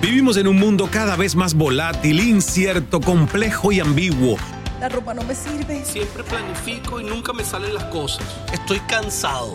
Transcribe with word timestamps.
Vivimos 0.00 0.36
en 0.36 0.46
un 0.46 0.56
mundo 0.56 0.88
cada 0.90 1.16
vez 1.16 1.34
más 1.34 1.54
volátil, 1.54 2.20
incierto, 2.20 3.00
complejo 3.00 3.72
y 3.72 3.80
ambiguo. 3.80 4.36
La 4.78 4.88
ropa 4.88 5.14
no 5.14 5.22
me 5.22 5.34
sirve. 5.34 5.82
Siempre 5.84 6.22
planifico 6.22 7.00
y 7.00 7.04
nunca 7.04 7.32
me 7.32 7.42
salen 7.42 7.74
las 7.74 7.84
cosas. 7.84 8.22
Estoy 8.52 8.80
cansado. 8.80 9.54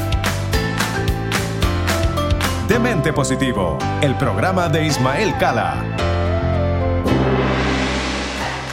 Demente 2.71 3.11
Positivo, 3.11 3.77
el 4.01 4.15
programa 4.15 4.69
de 4.69 4.85
Ismael 4.85 5.37
Cala. 5.37 5.83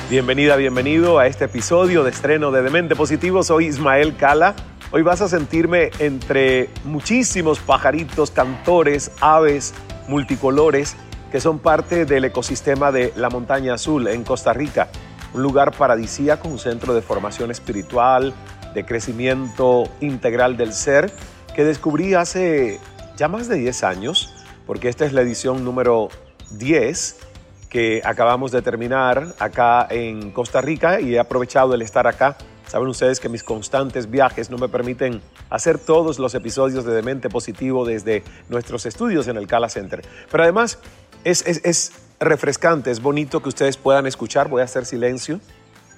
Bienvenida, 0.08 0.54
bienvenido 0.54 1.18
a 1.18 1.26
este 1.26 1.46
episodio 1.46 2.04
de 2.04 2.10
estreno 2.10 2.52
de 2.52 2.62
Demente 2.62 2.94
Positivo. 2.94 3.42
Soy 3.42 3.66
Ismael 3.66 4.14
Cala. 4.16 4.54
Hoy 4.92 5.02
vas 5.02 5.20
a 5.20 5.26
sentirme 5.26 5.90
entre 5.98 6.70
muchísimos 6.84 7.58
pajaritos, 7.58 8.30
cantores, 8.30 9.10
aves, 9.20 9.74
multicolores 10.06 10.94
que 11.32 11.40
son 11.40 11.58
parte 11.58 12.04
del 12.04 12.24
ecosistema 12.24 12.92
de 12.92 13.12
la 13.16 13.30
Montaña 13.30 13.74
Azul 13.74 14.06
en 14.06 14.22
Costa 14.22 14.52
Rica, 14.52 14.90
un 15.34 15.42
lugar 15.42 15.72
paradisíaco, 15.72 16.46
un 16.46 16.60
centro 16.60 16.94
de 16.94 17.02
formación 17.02 17.50
espiritual, 17.50 18.32
de 18.74 18.86
crecimiento 18.86 19.88
integral 20.00 20.56
del 20.56 20.72
ser, 20.72 21.10
que 21.52 21.64
descubrí 21.64 22.14
hace 22.14 22.78
ya 23.18 23.28
más 23.28 23.48
de 23.48 23.56
10 23.56 23.82
años, 23.82 24.32
porque 24.66 24.88
esta 24.88 25.04
es 25.04 25.12
la 25.12 25.20
edición 25.20 25.64
número 25.64 26.08
10 26.52 27.16
que 27.68 28.00
acabamos 28.04 28.52
de 28.52 28.62
terminar 28.62 29.34
acá 29.38 29.86
en 29.90 30.30
Costa 30.30 30.60
Rica 30.62 31.00
y 31.00 31.16
he 31.16 31.18
aprovechado 31.18 31.74
el 31.74 31.82
estar 31.82 32.06
acá. 32.06 32.38
Saben 32.66 32.88
ustedes 32.88 33.18
que 33.18 33.28
mis 33.28 33.42
constantes 33.42 34.10
viajes 34.10 34.50
no 34.50 34.56
me 34.56 34.68
permiten 34.68 35.20
hacer 35.50 35.78
todos 35.78 36.18
los 36.18 36.34
episodios 36.34 36.84
de 36.84 36.94
Demente 36.94 37.28
Positivo 37.28 37.84
desde 37.84 38.22
nuestros 38.48 38.86
estudios 38.86 39.26
en 39.26 39.36
el 39.36 39.46
Cala 39.46 39.68
Center. 39.68 40.02
Pero 40.30 40.44
además 40.44 40.78
es, 41.24 41.44
es, 41.46 41.60
es 41.64 41.92
refrescante, 42.20 42.90
es 42.90 43.00
bonito 43.02 43.42
que 43.42 43.48
ustedes 43.48 43.76
puedan 43.76 44.06
escuchar. 44.06 44.48
Voy 44.48 44.60
a 44.60 44.64
hacer 44.64 44.86
silencio 44.86 45.40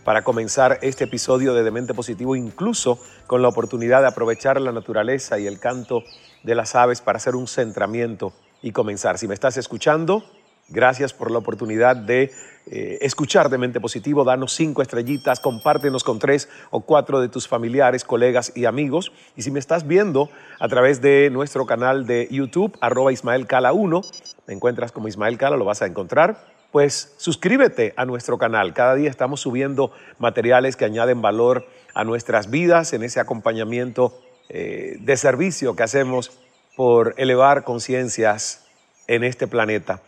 para 0.05 0.23
comenzar 0.23 0.79
este 0.83 1.05
episodio 1.05 1.55
de 1.55 1.63
Demente 1.63 1.95
Positivo, 1.95 2.37
incluso 2.37 2.99
con 3.27 3.43
la 3.43 3.49
oportunidad 3.49 4.01
de 4.01 4.09
aprovechar 4.09 4.61
la 4.61 4.73
naturaleza 4.73 5.39
y 5.39 5.47
el 5.47 5.59
canto 5.59 6.05
de 6.43 6.55
las 6.55 6.75
aves 6.75 7.01
para 7.01 7.19
hacer 7.19 7.37
un 7.37 7.47
centramiento 7.47 8.33
y 8.63 8.73
comenzar. 8.73 9.19
Si 9.19 9.29
me 9.29 9.35
estás 9.35 9.57
escuchando, 9.57 10.25
gracias 10.69 11.13
por 11.13 11.31
la 11.31 11.39
oportunidad 11.39 11.97
de 11.97 12.33
eh, 12.67 12.99
escuchar 13.03 13.51
Demente 13.51 13.81
Positivo. 13.81 14.25
Danos 14.25 14.53
cinco 14.55 14.83
estrellitas, 14.83 15.41
compártenos 15.41 16.05
con 16.05 16.19
tres 16.19 16.49
o 16.71 16.81
cuatro 16.81 17.21
de 17.21 17.29
tus 17.29 17.49
familiares, 17.49 18.05
colegas 18.05 18.53
y 18.55 18.65
amigos. 18.65 19.13
Y 19.37 19.43
si 19.43 19.51
me 19.51 19.59
estás 19.59 19.87
viendo 19.87 20.31
a 20.59 20.69
través 20.69 21.01
de 21.01 21.31
nuestro 21.31 21.67
canal 21.67 22.07
de 22.07 22.29
YouTube, 22.31 22.77
arroba 22.81 23.13
Ismael 23.13 23.47
Cala 23.47 23.73
1, 23.73 24.01
me 24.47 24.55
encuentras 24.55 24.93
como 24.93 25.09
Ismael 25.09 25.39
Cala, 25.39 25.57
lo 25.57 25.65
vas 25.65 25.83
a 25.83 25.87
encontrar 25.87 26.60
pues 26.73 27.15
suscríbete 27.17 27.95
a 27.97 28.05
nuestro 28.05 28.39
canal. 28.39 28.75
Cada 28.75 28.95
día 28.95 29.11
estamos 29.11 29.41
subiendo 29.41 29.93
materiales 30.19 30.77
que 30.77 30.85
añaden 30.85 31.23
valor 31.23 31.67
a 31.95 32.05
nuestras 32.05 32.51
vidas 32.51 32.93
en 32.93 33.03
ese 33.03 33.21
acompañamiento 33.21 34.19
eh, 34.49 34.97
de 35.01 35.17
servicio 35.17 35.75
que 35.77 35.83
hacemos 35.83 36.33
por 36.77 37.15
elevar 37.17 37.65
conciencias 37.65 38.67
en 39.07 39.25
este 39.25 39.47
planeta. 39.47 40.01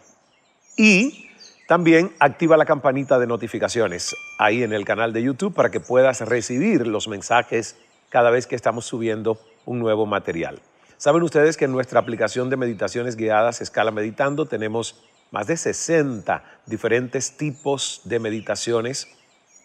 Y 0.76 1.28
también 1.66 2.12
activa 2.18 2.56
la 2.56 2.64
campanita 2.64 3.18
de 3.18 3.26
notificaciones 3.26 4.14
ahí 4.38 4.62
en 4.62 4.72
el 4.72 4.84
canal 4.84 5.12
de 5.12 5.22
YouTube 5.22 5.54
para 5.54 5.70
que 5.70 5.80
puedas 5.80 6.20
recibir 6.20 6.86
los 6.86 7.08
mensajes 7.08 7.76
cada 8.10 8.30
vez 8.30 8.46
que 8.46 8.56
estamos 8.56 8.84
subiendo 8.84 9.38
un 9.64 9.78
nuevo 9.78 10.06
material. 10.06 10.60
Saben 10.98 11.22
ustedes 11.22 11.56
que 11.56 11.64
en 11.64 11.72
nuestra 11.72 11.98
aplicación 11.98 12.50
de 12.50 12.56
meditaciones 12.56 13.16
guiadas 13.16 13.60
Escala 13.60 13.90
Meditando 13.90 14.46
tenemos 14.46 15.02
más 15.32 15.48
de 15.48 15.56
60 15.56 16.44
diferentes 16.66 17.36
tipos 17.36 18.02
de 18.04 18.20
meditaciones 18.20 19.08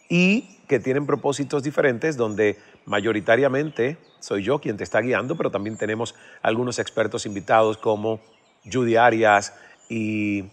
y 0.09 0.57
que 0.67 0.79
tienen 0.79 1.05
propósitos 1.05 1.61
diferentes 1.61 2.17
donde 2.17 2.57
mayoritariamente 2.85 3.97
soy 4.19 4.44
yo 4.44 4.59
quien 4.59 4.77
te 4.77 4.83
está 4.83 5.01
guiando, 5.01 5.35
pero 5.38 5.51
también 5.51 5.77
tenemos 5.77 6.16
algunos 6.41 6.79
expertos 6.79 7.25
invitados 7.25 7.77
como 7.77 8.19
Judy 8.72 8.95
Arias 8.95 9.53
y 9.89 10.45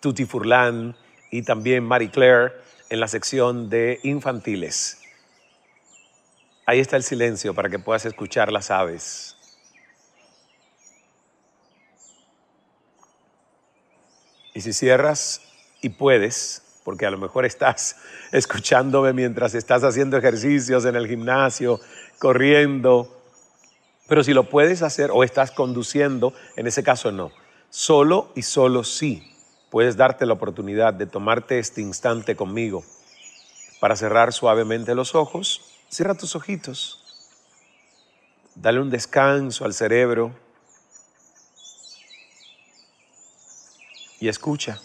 Tuti 0.00 0.24
Furlan 0.24 0.96
y 1.30 1.42
también 1.42 1.84
Marie 1.84 2.10
Claire 2.10 2.52
en 2.88 3.00
la 3.00 3.08
sección 3.08 3.68
de 3.68 4.00
infantiles. 4.04 5.00
Ahí 6.66 6.78
está 6.78 6.96
el 6.96 7.02
silencio 7.02 7.54
para 7.54 7.68
que 7.68 7.78
puedas 7.78 8.06
escuchar 8.06 8.52
las 8.52 8.70
aves. 8.70 9.36
Y 14.54 14.60
si 14.60 14.72
cierras 14.72 15.40
y 15.80 15.90
puedes, 15.90 16.62
porque 16.84 17.06
a 17.06 17.10
lo 17.10 17.18
mejor 17.18 17.44
estás 17.44 17.96
escuchándome 18.32 19.12
mientras 19.12 19.54
estás 19.54 19.84
haciendo 19.84 20.16
ejercicios 20.16 20.84
en 20.84 20.96
el 20.96 21.06
gimnasio, 21.06 21.80
corriendo, 22.18 23.22
pero 24.08 24.22
si 24.22 24.34
lo 24.34 24.48
puedes 24.48 24.82
hacer 24.82 25.10
o 25.12 25.24
estás 25.24 25.50
conduciendo, 25.50 26.34
en 26.56 26.66
ese 26.66 26.82
caso 26.82 27.12
no. 27.12 27.32
Solo 27.70 28.30
y 28.34 28.42
solo 28.42 28.84
sí 28.84 29.32
puedes 29.70 29.96
darte 29.96 30.26
la 30.26 30.34
oportunidad 30.34 30.92
de 30.92 31.06
tomarte 31.06 31.58
este 31.58 31.80
instante 31.80 32.36
conmigo 32.36 32.84
para 33.80 33.96
cerrar 33.96 34.34
suavemente 34.34 34.94
los 34.94 35.14
ojos. 35.14 35.62
Cierra 35.88 36.14
tus 36.14 36.36
ojitos. 36.36 36.98
Dale 38.54 38.80
un 38.80 38.90
descanso 38.90 39.64
al 39.64 39.72
cerebro 39.72 40.34
y 44.22 44.28
escucha. 44.28 44.80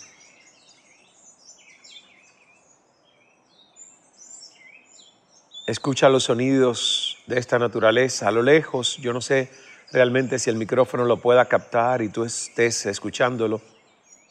Escucha 5.68 6.10
los 6.10 6.24
sonidos 6.24 7.20
de 7.28 7.38
esta 7.38 7.60
naturaleza 7.60 8.30
a 8.30 8.32
lo 8.32 8.42
lejos. 8.42 8.98
Yo 8.98 9.14
no 9.14 9.22
sé 9.22 9.52
realmente 9.92 10.40
si 10.40 10.50
el 10.50 10.56
micrófono 10.56 11.06
lo 11.06 11.18
pueda 11.18 11.46
captar 11.46 12.02
y 12.02 12.10
tú 12.10 12.24
estés 12.24 12.88
escuchándolo, 12.88 13.62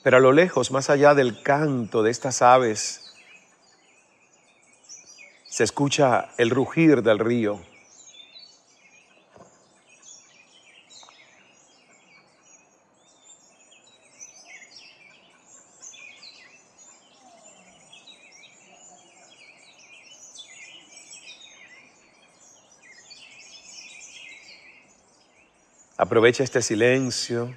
pero 0.03 0.17
a 0.17 0.21
lo 0.21 0.33
lejos, 0.33 0.73
más 0.73 0.91
allá 0.91 1.15
del 1.15 1.41
canto 1.41 2.03
de 2.03 2.11
estas 2.11 2.43
aves, 2.43 3.15
se 5.49 5.63
escucha 5.63 6.31
el 6.37 6.51
rugir 6.51 7.05
del 7.05 7.21
río. 7.21 7.61
Aprovecha 26.07 26.45
este 26.45 26.63
silencio, 26.63 27.53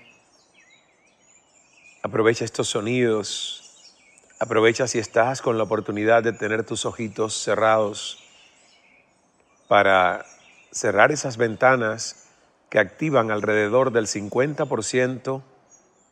aprovecha 2.02 2.44
estos 2.46 2.68
sonidos, 2.68 3.94
aprovecha 4.40 4.88
si 4.88 4.98
estás 4.98 5.44
con 5.44 5.60
la 5.60 5.66
oportunidad 5.66 6.24
de 6.24 6.34
tener 6.34 6.64
tus 6.64 6.88
ojitos 6.88 7.36
cerrados 7.36 8.18
para 9.68 10.26
cerrar 10.72 11.12
esas 11.12 11.38
ventanas 11.38 12.28
que 12.72 12.80
activan 12.80 13.30
alrededor 13.30 13.92
del 13.92 14.08
50% 14.08 15.44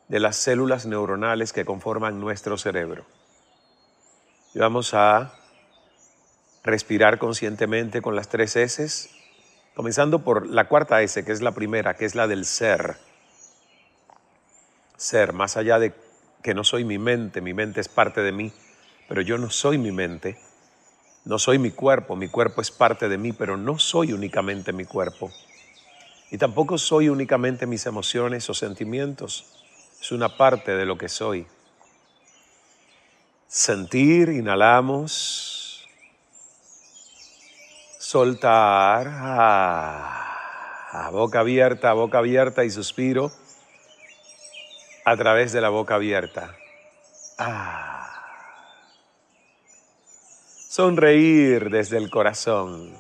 de 0.08 0.20
las 0.20 0.36
células 0.36 0.86
neuronales 0.86 1.54
que 1.54 1.66
conforman 1.66 2.20
nuestro 2.20 2.60
cerebro. 2.60 3.04
Y 4.54 4.60
vamos 4.60 4.94
a 4.94 5.34
respirar 6.64 7.18
conscientemente 7.18 8.04
con 8.04 8.16
las 8.16 8.30
tres 8.30 8.56
S, 8.56 9.17
comenzando 9.78 10.24
por 10.24 10.48
la 10.48 10.68
cuarta 10.68 11.04
S, 11.04 11.24
que 11.24 11.32
es 11.32 11.44
la 11.44 11.52
primera, 11.52 11.96
que 11.96 12.06
es 12.06 12.16
la 12.16 12.26
del 12.26 12.46
ser. 12.46 12.98
Ser, 14.96 15.34
más 15.34 15.56
allá 15.56 15.78
de 15.78 15.94
que 16.42 16.56
no 16.56 16.64
soy 16.64 16.84
mi 16.84 16.98
mente, 16.98 17.42
mi 17.42 17.54
mente 17.54 17.80
es 17.80 17.88
parte 17.88 18.22
de 18.22 18.32
mí, 18.32 18.52
pero 19.08 19.22
yo 19.22 19.38
no 19.38 19.52
soy 19.52 19.78
mi 19.78 19.92
mente, 19.92 20.36
no 21.26 21.38
soy 21.38 21.60
mi 21.60 21.70
cuerpo, 21.70 22.16
mi 22.16 22.28
cuerpo 22.28 22.62
es 22.62 22.72
parte 22.72 23.08
de 23.08 23.20
mí, 23.20 23.34
pero 23.34 23.56
no 23.56 23.78
soy 23.78 24.14
únicamente 24.14 24.74
mi 24.74 24.86
cuerpo. 24.86 25.32
Y 26.32 26.40
tampoco 26.40 26.80
soy 26.80 27.10
únicamente 27.10 27.68
mis 27.68 27.86
emociones 27.86 28.50
o 28.50 28.56
sentimientos, 28.56 29.64
es 30.02 30.12
una 30.12 30.38
parte 30.38 30.76
de 30.76 30.88
lo 30.88 30.98
que 30.98 31.08
soy. 31.08 31.46
Sentir, 33.48 34.30
inhalamos, 34.30 35.57
soltar, 38.08 39.06
a 39.10 41.10
boca 41.12 41.42
abierta, 41.42 41.92
boca 41.92 42.20
abierta 42.20 42.64
y 42.64 42.70
suspiro 42.70 43.34
a 45.04 45.18
través 45.18 45.52
de 45.52 45.60
la 45.60 45.68
boca 45.68 45.96
abierta. 45.96 46.56
Ah. 47.38 48.10
Sonreír 50.70 51.70
desde 51.70 51.98
el 51.98 52.10
corazón. 52.10 52.98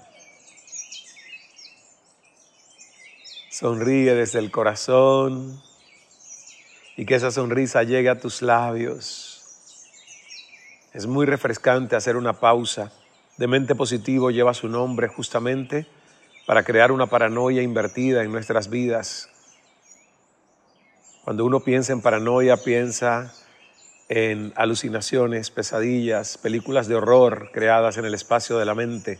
Sonríe 3.49 4.13
desde 4.13 4.39
el 4.39 4.51
corazón 4.51 5.63
y 6.97 7.05
que 7.05 7.15
esa 7.15 7.31
sonrisa 7.31 7.83
llegue 7.83 8.09
a 8.09 8.19
tus 8.19 8.41
labios. 8.41 9.41
Es 10.91 11.05
muy 11.05 11.25
refrescante 11.25 11.95
hacer 11.95 12.17
una 12.17 12.33
pausa. 12.33 12.91
De 13.37 13.47
mente 13.47 13.75
positivo 13.75 14.31
lleva 14.31 14.53
su 14.53 14.67
nombre 14.67 15.07
justamente 15.07 15.85
para 16.45 16.63
crear 16.63 16.91
una 16.91 17.07
paranoia 17.07 17.61
invertida 17.61 18.23
en 18.23 18.31
nuestras 18.31 18.69
vidas 18.69 19.29
cuando 21.27 21.43
uno 21.43 21.59
piensa 21.59 21.91
en 21.91 21.99
paranoia, 21.99 22.55
piensa 22.55 23.33
en 24.07 24.53
alucinaciones, 24.55 25.51
pesadillas, 25.51 26.37
películas 26.37 26.87
de 26.87 26.95
horror 26.95 27.49
creadas 27.51 27.97
en 27.97 28.05
el 28.05 28.13
espacio 28.13 28.57
de 28.57 28.63
la 28.63 28.73
mente, 28.73 29.19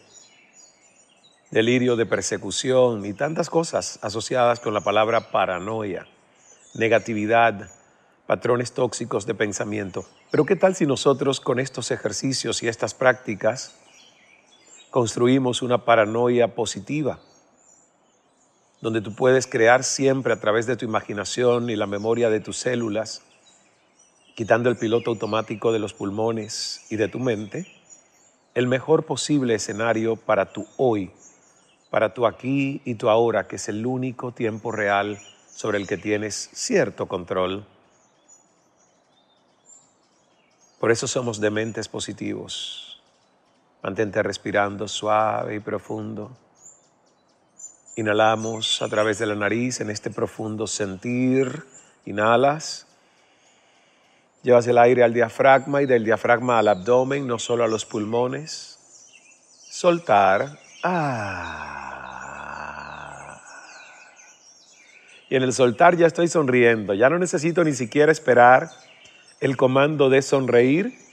delirio 1.52 1.98
de 1.98 2.06
persecución 2.06 3.06
y 3.06 3.12
tantas 3.12 3.50
cosas 3.50 4.00
asociadas 4.02 4.62
con 4.62 4.74
la 4.74 4.80
palabra 4.80 5.32
paranoia, 5.32 6.08
negatividad, 6.76 7.70
patrones 8.26 8.72
tóxicos 8.72 9.26
de 9.26 9.36
pensamiento. 9.36 10.06
Pero 10.32 10.46
¿qué 10.46 10.56
tal 10.56 10.78
si 10.78 10.86
nosotros 10.86 11.42
con 11.42 11.60
estos 11.60 11.92
ejercicios 11.92 12.64
y 12.64 12.70
estas 12.70 12.94
prácticas 12.94 13.76
construimos 14.98 15.62
una 15.62 15.86
paranoia 15.86 16.56
positiva? 16.56 17.20
donde 18.82 19.00
tú 19.00 19.14
puedes 19.14 19.46
crear 19.46 19.84
siempre 19.84 20.34
a 20.34 20.40
través 20.40 20.66
de 20.66 20.76
tu 20.76 20.86
imaginación 20.86 21.70
y 21.70 21.76
la 21.76 21.86
memoria 21.86 22.32
de 22.32 22.40
tus 22.40 22.58
células, 22.58 23.22
quitando 24.34 24.72
el 24.72 24.76
piloto 24.76 25.12
automático 25.12 25.72
de 25.72 25.78
los 25.78 25.94
pulmones 25.94 26.84
y 26.90 26.96
de 26.96 27.08
tu 27.10 27.20
mente, 27.20 27.68
el 28.56 28.66
mejor 28.66 29.06
posible 29.06 29.54
escenario 29.54 30.16
para 30.16 30.52
tu 30.52 30.66
hoy, 30.78 31.12
para 31.92 32.16
tu 32.16 32.26
aquí 32.26 32.82
y 32.84 32.96
tu 32.96 33.10
ahora, 33.10 33.48
que 33.48 33.58
es 33.58 33.70
el 33.70 33.86
único 33.86 34.32
tiempo 34.32 34.72
real 34.72 35.20
sobre 35.54 35.78
el 35.78 35.86
que 35.86 35.98
tienes 35.98 36.50
cierto 36.54 37.06
control. 37.06 37.68
Por 40.80 40.90
eso 40.90 41.06
somos 41.06 41.40
dementes 41.40 41.88
positivos. 41.88 42.97
Mantente 43.88 44.22
respirando 44.22 44.86
suave 44.90 45.56
y 45.56 45.60
profundo. 45.62 46.36
Inhalamos 47.96 48.82
a 48.82 48.90
través 48.90 49.18
de 49.20 49.28
la 49.28 49.36
nariz 49.36 49.80
en 49.80 49.90
este 49.90 50.10
profundo 50.10 50.68
sentir. 50.68 51.64
Inhalas. 52.04 52.86
Llevas 54.44 54.68
el 54.68 54.78
aire 54.78 55.06
al 55.06 55.14
diafragma 55.14 55.82
y 55.82 55.86
del 55.86 56.04
diafragma 56.04 56.60
al 56.60 56.68
abdomen, 56.68 57.26
no 57.26 57.40
solo 57.40 57.64
a 57.64 57.70
los 57.70 57.86
pulmones. 57.86 58.78
Soltar. 59.72 60.60
Ah. 60.84 61.48
Y 65.30 65.38
en 65.38 65.44
el 65.44 65.54
soltar 65.54 65.96
ya 65.96 66.08
estoy 66.08 66.28
sonriendo. 66.28 66.94
Ya 66.94 67.10
no 67.10 67.18
necesito 67.20 67.64
ni 67.64 67.72
siquiera 67.72 68.12
esperar 68.12 68.70
el 69.40 69.56
comando 69.56 70.10
de 70.10 70.22
sonreír. 70.22 71.07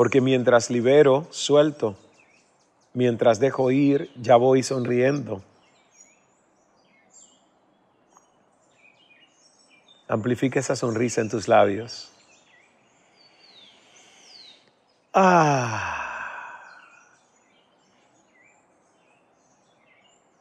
Porque 0.00 0.22
mientras 0.22 0.70
libero, 0.70 1.26
suelto. 1.28 1.94
Mientras 2.94 3.38
dejo 3.38 3.70
ir, 3.70 4.10
ya 4.16 4.36
voy 4.36 4.62
sonriendo. 4.62 5.42
Amplifica 10.08 10.58
esa 10.58 10.74
sonrisa 10.74 11.20
en 11.20 11.28
tus 11.28 11.48
labios. 11.48 12.10
Ah. 15.12 16.30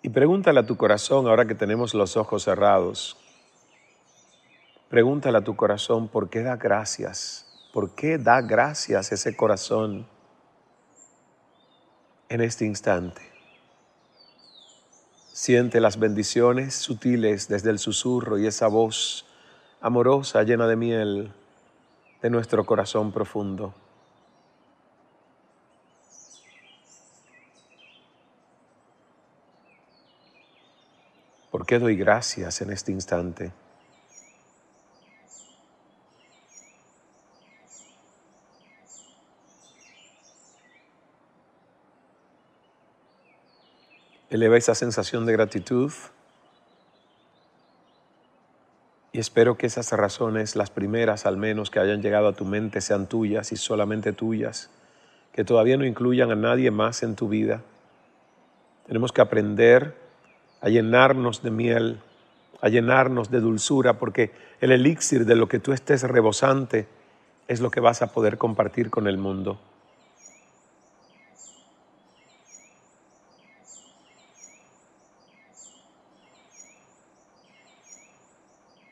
Y 0.02 0.08
pregúntale 0.08 0.62
a 0.62 0.66
tu 0.66 0.78
corazón, 0.78 1.28
ahora 1.28 1.46
que 1.46 1.54
tenemos 1.54 1.94
los 1.94 2.16
ojos 2.16 2.44
cerrados, 2.44 3.18
pregúntale 4.88 5.38
a 5.38 5.44
tu 5.44 5.58
corazón 5.58 6.08
por 6.08 6.30
qué 6.30 6.44
da 6.44 6.56
gracias, 6.56 7.49
por 7.74 7.96
qué 7.96 8.18
da 8.18 8.42
gracias 8.42 9.12
ese 9.12 9.36
corazón 9.36 10.08
en 12.30 12.42
este 12.42 12.66
instante. 12.66 13.22
Siente 15.32 15.80
las 15.80 15.98
bendiciones 15.98 16.76
sutiles 16.76 17.48
desde 17.48 17.70
el 17.70 17.80
susurro 17.80 18.38
y 18.38 18.48
esa 18.48 18.68
voz 18.68 19.26
amorosa 19.82 20.44
llena 20.44 20.68
de 20.68 20.76
miel 20.76 21.34
de 22.22 22.30
nuestro 22.30 22.66
corazón 22.66 23.12
profundo. 23.12 23.74
¿Por 31.52 31.66
qué 31.66 31.80
doy 31.80 31.96
gracias 31.96 32.62
en 32.62 32.72
este 32.72 32.92
instante? 32.92 33.52
Eleva 44.40 44.56
esa 44.56 44.74
sensación 44.74 45.26
de 45.26 45.34
gratitud 45.34 45.92
y 49.12 49.20
espero 49.20 49.58
que 49.58 49.68
esas 49.68 49.92
razones, 49.92 50.56
las 50.56 50.70
primeras 50.70 51.26
al 51.26 51.36
menos 51.36 51.70
que 51.70 51.82
hayan 51.82 52.02
llegado 52.02 52.30
a 52.30 52.32
tu 52.32 52.46
mente, 52.46 52.80
sean 52.80 53.08
tuyas 53.08 53.52
y 53.52 53.58
solamente 53.58 54.14
tuyas, 54.14 54.70
que 55.34 55.44
todavía 55.44 55.76
no 55.76 55.84
incluyan 55.84 56.32
a 56.32 56.38
nadie 56.38 56.72
más 56.72 57.04
en 57.04 57.18
tu 57.18 57.28
vida. 57.28 57.64
Tenemos 58.88 59.12
que 59.12 59.20
aprender 59.20 59.98
a 60.62 60.70
llenarnos 60.70 61.44
de 61.44 61.52
miel, 61.52 62.00
a 62.62 62.70
llenarnos 62.70 63.30
de 63.30 63.42
dulzura, 63.42 64.00
porque 64.00 64.32
el 64.62 64.72
elixir 64.72 65.26
de 65.26 65.36
lo 65.36 65.50
que 65.50 65.60
tú 65.60 65.74
estés 65.74 66.04
rebosante 66.04 66.88
es 67.50 67.60
lo 67.60 67.72
que 67.72 67.82
vas 67.82 68.02
a 68.02 68.14
poder 68.14 68.38
compartir 68.38 68.90
con 68.90 69.06
el 69.06 69.18
mundo. 69.18 69.60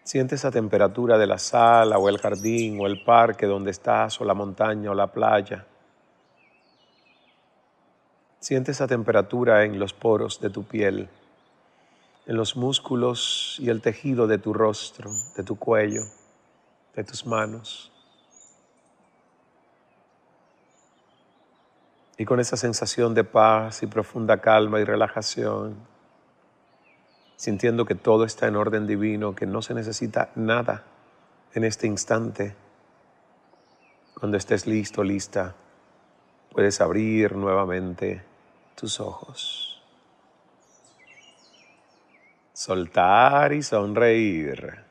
Siente 0.07 0.35
esa 0.35 0.51
temperatura 0.51 1.17
de 1.17 1.27
la 1.27 1.37
sala 1.37 1.97
o 1.97 2.07
el 2.07 2.17
jardín 2.17 2.79
o 2.79 2.87
el 2.87 3.03
parque 3.03 3.45
donde 3.45 3.71
estás 3.71 4.21
o 4.21 4.23
la 4.23 4.33
montaña 4.33 4.91
o 4.91 4.93
la 4.93 5.07
playa. 5.07 5.65
Siente 8.39 8.71
esa 8.71 8.87
temperatura 8.87 9.65
en 9.65 9.77
los 9.77 9.91
poros 9.91 10.39
de 10.39 10.49
tu 10.49 10.63
piel, 10.63 11.09
en 12.25 12.37
los 12.37 12.55
músculos 12.55 13.57
y 13.59 13.67
el 13.67 13.81
tejido 13.81 14.27
de 14.27 14.37
tu 14.37 14.53
rostro, 14.53 15.11
de 15.35 15.43
tu 15.43 15.59
cuello, 15.59 16.03
de 16.95 17.03
tus 17.03 17.25
manos. 17.25 17.91
Y 22.17 22.23
con 22.23 22.39
esa 22.39 22.55
sensación 22.55 23.13
de 23.13 23.25
paz 23.25 23.83
y 23.83 23.87
profunda 23.87 24.39
calma 24.39 24.79
y 24.79 24.85
relajación, 24.85 25.75
sintiendo 27.37 27.85
que 27.85 27.95
todo 27.95 28.25
está 28.25 28.47
en 28.47 28.55
orden 28.55 28.87
divino, 28.87 29.35
que 29.35 29.45
no 29.45 29.61
se 29.61 29.73
necesita 29.73 30.31
nada 30.35 30.83
en 31.53 31.63
este 31.63 31.87
instante. 31.87 32.55
Cuando 34.19 34.37
estés 34.37 34.65
listo, 34.65 35.03
lista, 35.03 35.55
puedes 36.51 36.81
abrir 36.81 37.35
nuevamente 37.35 38.23
tus 38.75 38.99
ojos. 38.99 39.81
Soltar 42.53 43.53
y 43.53 43.61
sonreír. 43.61 44.83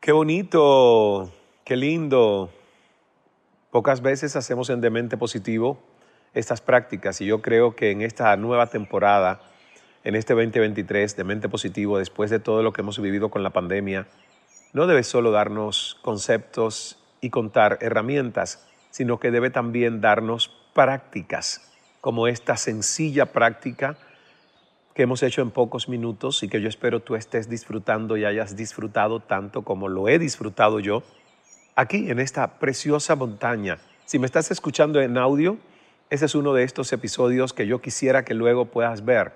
Qué 0.00 0.10
bonito, 0.10 1.32
qué 1.64 1.76
lindo. 1.76 2.50
Pocas 3.70 4.02
veces 4.02 4.34
hacemos 4.34 4.68
en 4.70 4.80
Demente 4.80 5.16
Positivo 5.16 5.78
estas 6.36 6.60
prácticas 6.60 7.22
y 7.22 7.26
yo 7.26 7.40
creo 7.40 7.74
que 7.74 7.90
en 7.90 8.02
esta 8.02 8.36
nueva 8.36 8.66
temporada, 8.66 9.40
en 10.04 10.14
este 10.14 10.34
2023 10.34 11.16
de 11.16 11.24
Mente 11.24 11.48
Positivo, 11.48 11.98
después 11.98 12.30
de 12.30 12.38
todo 12.38 12.62
lo 12.62 12.74
que 12.74 12.82
hemos 12.82 13.00
vivido 13.00 13.30
con 13.30 13.42
la 13.42 13.50
pandemia, 13.50 14.06
no 14.74 14.86
debe 14.86 15.02
solo 15.02 15.30
darnos 15.30 15.96
conceptos 16.02 17.02
y 17.22 17.30
contar 17.30 17.78
herramientas, 17.80 18.68
sino 18.90 19.18
que 19.18 19.30
debe 19.30 19.48
también 19.48 20.02
darnos 20.02 20.50
prácticas, 20.74 21.72
como 22.02 22.28
esta 22.28 22.58
sencilla 22.58 23.32
práctica 23.32 23.96
que 24.92 25.04
hemos 25.04 25.22
hecho 25.22 25.40
en 25.40 25.50
pocos 25.50 25.88
minutos 25.88 26.42
y 26.42 26.48
que 26.48 26.60
yo 26.60 26.68
espero 26.68 27.00
tú 27.00 27.16
estés 27.16 27.48
disfrutando 27.48 28.18
y 28.18 28.26
hayas 28.26 28.56
disfrutado 28.56 29.20
tanto 29.20 29.62
como 29.62 29.88
lo 29.88 30.06
he 30.08 30.18
disfrutado 30.18 30.80
yo, 30.80 31.02
aquí 31.76 32.10
en 32.10 32.20
esta 32.20 32.58
preciosa 32.58 33.16
montaña. 33.16 33.78
Si 34.04 34.18
me 34.18 34.26
estás 34.26 34.50
escuchando 34.50 35.00
en 35.00 35.16
audio, 35.16 35.56
ese 36.10 36.26
es 36.26 36.34
uno 36.34 36.54
de 36.54 36.62
estos 36.62 36.92
episodios 36.92 37.52
que 37.52 37.66
yo 37.66 37.80
quisiera 37.80 38.24
que 38.24 38.34
luego 38.34 38.66
puedas 38.66 39.04
ver, 39.04 39.32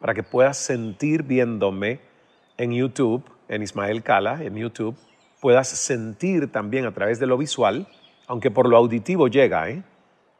para 0.00 0.14
que 0.14 0.22
puedas 0.22 0.56
sentir 0.56 1.22
viéndome 1.22 2.00
en 2.56 2.72
YouTube, 2.72 3.24
en 3.48 3.62
Ismael 3.62 4.02
Cala, 4.02 4.42
en 4.42 4.56
YouTube, 4.56 4.96
puedas 5.40 5.68
sentir 5.68 6.50
también 6.50 6.86
a 6.86 6.92
través 6.92 7.20
de 7.20 7.26
lo 7.26 7.38
visual, 7.38 7.86
aunque 8.26 8.50
por 8.50 8.68
lo 8.68 8.76
auditivo 8.76 9.28
llega, 9.28 9.70
¿eh? 9.70 9.84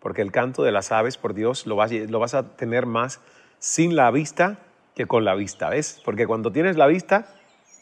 porque 0.00 0.22
el 0.22 0.32
canto 0.32 0.62
de 0.62 0.72
las 0.72 0.92
aves, 0.92 1.16
por 1.16 1.34
Dios, 1.34 1.66
lo 1.66 1.76
vas, 1.76 1.92
lo 1.92 2.18
vas 2.18 2.34
a 2.34 2.56
tener 2.56 2.86
más 2.86 3.20
sin 3.58 3.96
la 3.96 4.10
vista 4.10 4.58
que 4.94 5.06
con 5.06 5.24
la 5.24 5.34
vista, 5.34 5.68
¿ves? 5.68 6.00
Porque 6.04 6.26
cuando 6.26 6.50
tienes 6.52 6.76
la 6.76 6.86
vista, 6.86 7.26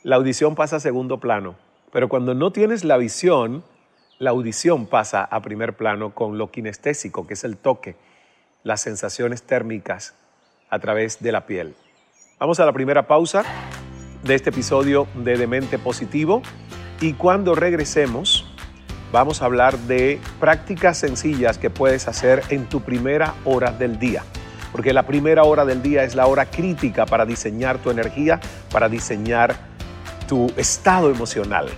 la 0.02 0.16
audición 0.16 0.54
pasa 0.54 0.76
a 0.76 0.80
segundo 0.80 1.20
plano. 1.20 1.54
Pero 1.92 2.08
cuando 2.08 2.34
no 2.34 2.50
tienes 2.50 2.84
la 2.84 2.96
visión, 2.96 3.64
la 4.24 4.30
audición 4.30 4.86
pasa 4.86 5.22
a 5.22 5.42
primer 5.42 5.76
plano 5.76 6.14
con 6.14 6.38
lo 6.38 6.50
kinestésico, 6.50 7.26
que 7.26 7.34
es 7.34 7.44
el 7.44 7.58
toque, 7.58 7.94
las 8.62 8.80
sensaciones 8.80 9.42
térmicas 9.42 10.14
a 10.70 10.78
través 10.78 11.22
de 11.22 11.30
la 11.30 11.46
piel. 11.46 11.76
Vamos 12.40 12.58
a 12.58 12.64
la 12.64 12.72
primera 12.72 13.06
pausa 13.06 13.44
de 14.22 14.34
este 14.34 14.48
episodio 14.48 15.06
de 15.14 15.36
Demente 15.36 15.78
Positivo 15.78 16.42
y 17.00 17.12
cuando 17.12 17.54
regresemos 17.54 18.50
vamos 19.12 19.42
a 19.42 19.44
hablar 19.44 19.78
de 19.80 20.18
prácticas 20.40 20.96
sencillas 20.96 21.58
que 21.58 21.68
puedes 21.68 22.08
hacer 22.08 22.42
en 22.48 22.66
tu 22.66 22.80
primera 22.80 23.34
hora 23.44 23.70
del 23.70 23.98
día 23.98 24.24
porque 24.72 24.92
la 24.92 25.04
primera 25.04 25.44
hora 25.44 25.64
del 25.64 25.82
día 25.82 26.02
es 26.02 26.16
la 26.16 26.26
hora 26.26 26.46
crítica 26.46 27.06
para 27.06 27.24
diseñar 27.24 27.78
tu 27.78 27.90
energía, 27.90 28.40
para 28.72 28.88
diseñar 28.88 29.54
tu 30.26 30.52
estado 30.56 31.10
emocional. 31.10 31.68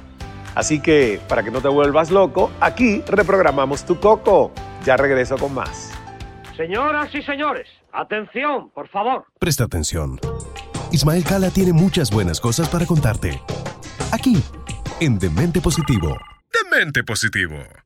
Así 0.56 0.80
que, 0.80 1.20
para 1.28 1.42
que 1.42 1.50
no 1.50 1.60
te 1.60 1.68
vuelvas 1.68 2.10
loco, 2.10 2.50
aquí 2.60 3.02
reprogramamos 3.06 3.84
tu 3.84 4.00
coco. 4.00 4.50
Ya 4.84 4.96
regreso 4.96 5.36
con 5.36 5.54
más. 5.54 5.92
Señoras 6.56 7.14
y 7.14 7.22
señores, 7.22 7.68
atención, 7.92 8.70
por 8.70 8.88
favor. 8.88 9.26
Presta 9.38 9.64
atención. 9.64 10.18
Ismael 10.90 11.24
Cala 11.24 11.50
tiene 11.50 11.74
muchas 11.74 12.10
buenas 12.10 12.40
cosas 12.40 12.70
para 12.70 12.86
contarte. 12.86 13.40
Aquí, 14.12 14.42
en 15.00 15.18
Demente 15.18 15.60
Positivo. 15.60 16.16
Demente 16.50 17.04
Positivo 17.04 17.85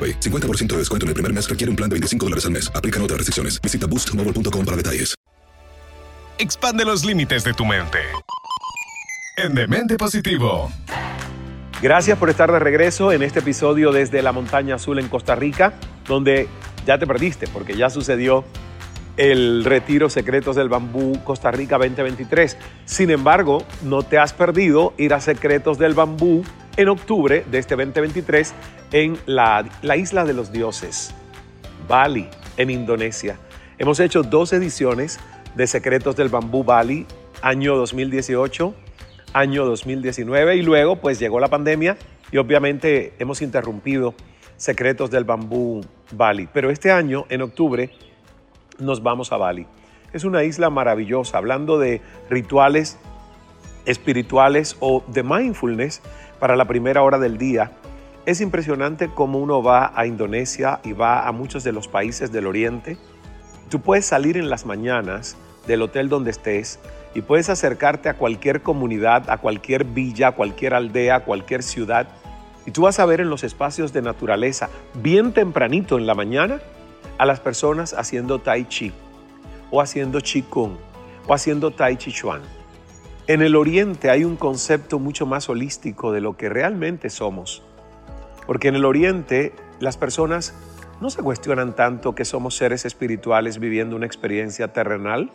AroPay. 0.00 0.20
50% 0.20 0.68
de 0.68 0.78
descuento 0.78 1.04
en 1.04 1.08
el 1.08 1.14
primer 1.14 1.34
mes 1.34 1.46
requiere 1.46 1.70
un 1.70 1.76
plan 1.76 1.90
de 1.90 1.94
25 1.94 2.26
dólares 2.26 2.46
al 2.46 2.52
mes. 2.52 2.72
Aplican 2.74 3.02
otras 3.02 3.18
restricciones. 3.18 3.60
Visita 3.60 3.86
boostmobile.com 3.86 4.64
para 4.64 4.76
detalles. 4.76 5.14
Expande 6.38 6.86
los 6.86 7.04
límites 7.04 7.44
de 7.44 7.52
tu 7.52 7.66
mente. 7.66 7.98
En 9.36 9.54
Demente 9.54 9.98
Positivo. 9.98 10.72
Gracias 11.82 12.18
por 12.18 12.30
estar 12.30 12.50
de 12.50 12.58
regreso 12.58 13.12
en 13.12 13.22
este 13.22 13.40
episodio 13.40 13.92
desde 13.92 14.22
la 14.22 14.32
Montaña 14.32 14.76
Azul 14.76 14.98
en 14.98 15.08
Costa 15.08 15.34
Rica, 15.34 15.74
donde 16.06 16.48
ya 16.86 16.98
te 16.98 17.06
perdiste 17.06 17.46
porque 17.46 17.76
ya 17.76 17.90
sucedió 17.90 18.44
el 19.18 19.66
Retiro 19.66 20.08
Secretos 20.08 20.56
del 20.56 20.70
Bambú 20.70 21.22
Costa 21.24 21.50
Rica 21.50 21.76
2023. 21.76 22.56
Sin 22.86 23.10
embargo, 23.10 23.64
no 23.82 24.02
te 24.02 24.16
has 24.16 24.32
perdido 24.32 24.94
ir 24.96 25.12
a 25.12 25.20
Secretos 25.20 25.78
del 25.78 25.92
Bambú 25.92 26.42
en 26.78 26.88
octubre 26.88 27.44
de 27.50 27.58
este 27.58 27.76
2023 27.76 28.54
en 28.92 29.18
la, 29.26 29.68
la 29.82 29.96
Isla 29.96 30.24
de 30.24 30.34
los 30.34 30.52
Dioses, 30.52 31.14
Bali, 31.88 32.28
en 32.56 32.70
Indonesia. 32.70 33.38
Hemos 33.78 34.00
hecho 34.00 34.22
dos 34.22 34.52
ediciones 34.52 35.18
de 35.54 35.66
Secretos 35.66 36.16
del 36.16 36.28
Bambú 36.28 36.64
Bali, 36.64 37.06
año 37.42 37.76
2018, 37.76 38.74
año 39.32 39.64
2019 39.64 40.56
y 40.56 40.62
luego 40.62 40.96
pues 40.96 41.18
llegó 41.18 41.40
la 41.40 41.48
pandemia 41.48 41.96
y 42.32 42.36
obviamente 42.38 43.14
hemos 43.18 43.42
interrumpido 43.42 44.14
Secretos 44.56 45.10
del 45.10 45.24
Bambú 45.24 45.80
Bali. 46.12 46.48
Pero 46.52 46.70
este 46.70 46.92
año, 46.92 47.24
en 47.28 47.42
octubre, 47.42 47.90
nos 48.78 49.02
vamos 49.02 49.32
a 49.32 49.36
Bali. 49.36 49.66
Es 50.12 50.24
una 50.24 50.44
isla 50.44 50.70
maravillosa, 50.70 51.38
hablando 51.38 51.78
de 51.78 52.02
rituales 52.28 52.98
espirituales 53.86 54.76
o 54.80 55.02
de 55.06 55.22
mindfulness 55.22 56.02
para 56.38 56.56
la 56.56 56.66
primera 56.66 57.02
hora 57.02 57.18
del 57.18 57.38
día. 57.38 57.72
Es 58.30 58.40
impresionante 58.40 59.10
cómo 59.12 59.40
uno 59.40 59.60
va 59.60 59.90
a 59.92 60.06
Indonesia 60.06 60.78
y 60.84 60.92
va 60.92 61.26
a 61.26 61.32
muchos 61.32 61.64
de 61.64 61.72
los 61.72 61.88
países 61.88 62.30
del 62.30 62.46
Oriente. 62.46 62.96
Tú 63.68 63.80
puedes 63.80 64.06
salir 64.06 64.36
en 64.36 64.48
las 64.48 64.66
mañanas 64.66 65.36
del 65.66 65.82
hotel 65.82 66.08
donde 66.08 66.30
estés 66.30 66.78
y 67.12 67.22
puedes 67.22 67.50
acercarte 67.50 68.08
a 68.08 68.14
cualquier 68.14 68.62
comunidad, 68.62 69.28
a 69.28 69.38
cualquier 69.38 69.82
villa, 69.82 70.28
a 70.28 70.32
cualquier 70.36 70.74
aldea, 70.74 71.16
a 71.16 71.24
cualquier 71.24 71.64
ciudad 71.64 72.06
y 72.64 72.70
tú 72.70 72.82
vas 72.82 73.00
a 73.00 73.04
ver 73.04 73.20
en 73.20 73.30
los 73.30 73.42
espacios 73.42 73.92
de 73.92 74.00
naturaleza, 74.00 74.68
bien 75.02 75.32
tempranito 75.32 75.98
en 75.98 76.06
la 76.06 76.14
mañana, 76.14 76.60
a 77.18 77.26
las 77.26 77.40
personas 77.40 77.94
haciendo 77.94 78.38
tai 78.38 78.64
chi 78.66 78.92
o 79.72 79.80
haciendo 79.80 80.20
qigong 80.20 80.76
o 81.26 81.34
haciendo 81.34 81.72
tai 81.72 81.96
chi 81.96 82.12
chuan. 82.12 82.42
En 83.26 83.42
el 83.42 83.56
oriente 83.56 84.08
hay 84.08 84.22
un 84.22 84.36
concepto 84.36 85.00
mucho 85.00 85.26
más 85.26 85.48
holístico 85.48 86.12
de 86.12 86.20
lo 86.20 86.36
que 86.36 86.48
realmente 86.48 87.10
somos. 87.10 87.64
Porque 88.50 88.66
en 88.66 88.74
el 88.74 88.84
oriente 88.84 89.52
las 89.78 89.96
personas 89.96 90.56
no 91.00 91.08
se 91.08 91.22
cuestionan 91.22 91.76
tanto 91.76 92.16
que 92.16 92.24
somos 92.24 92.56
seres 92.56 92.84
espirituales 92.84 93.60
viviendo 93.60 93.94
una 93.94 94.06
experiencia 94.06 94.72
terrenal. 94.72 95.30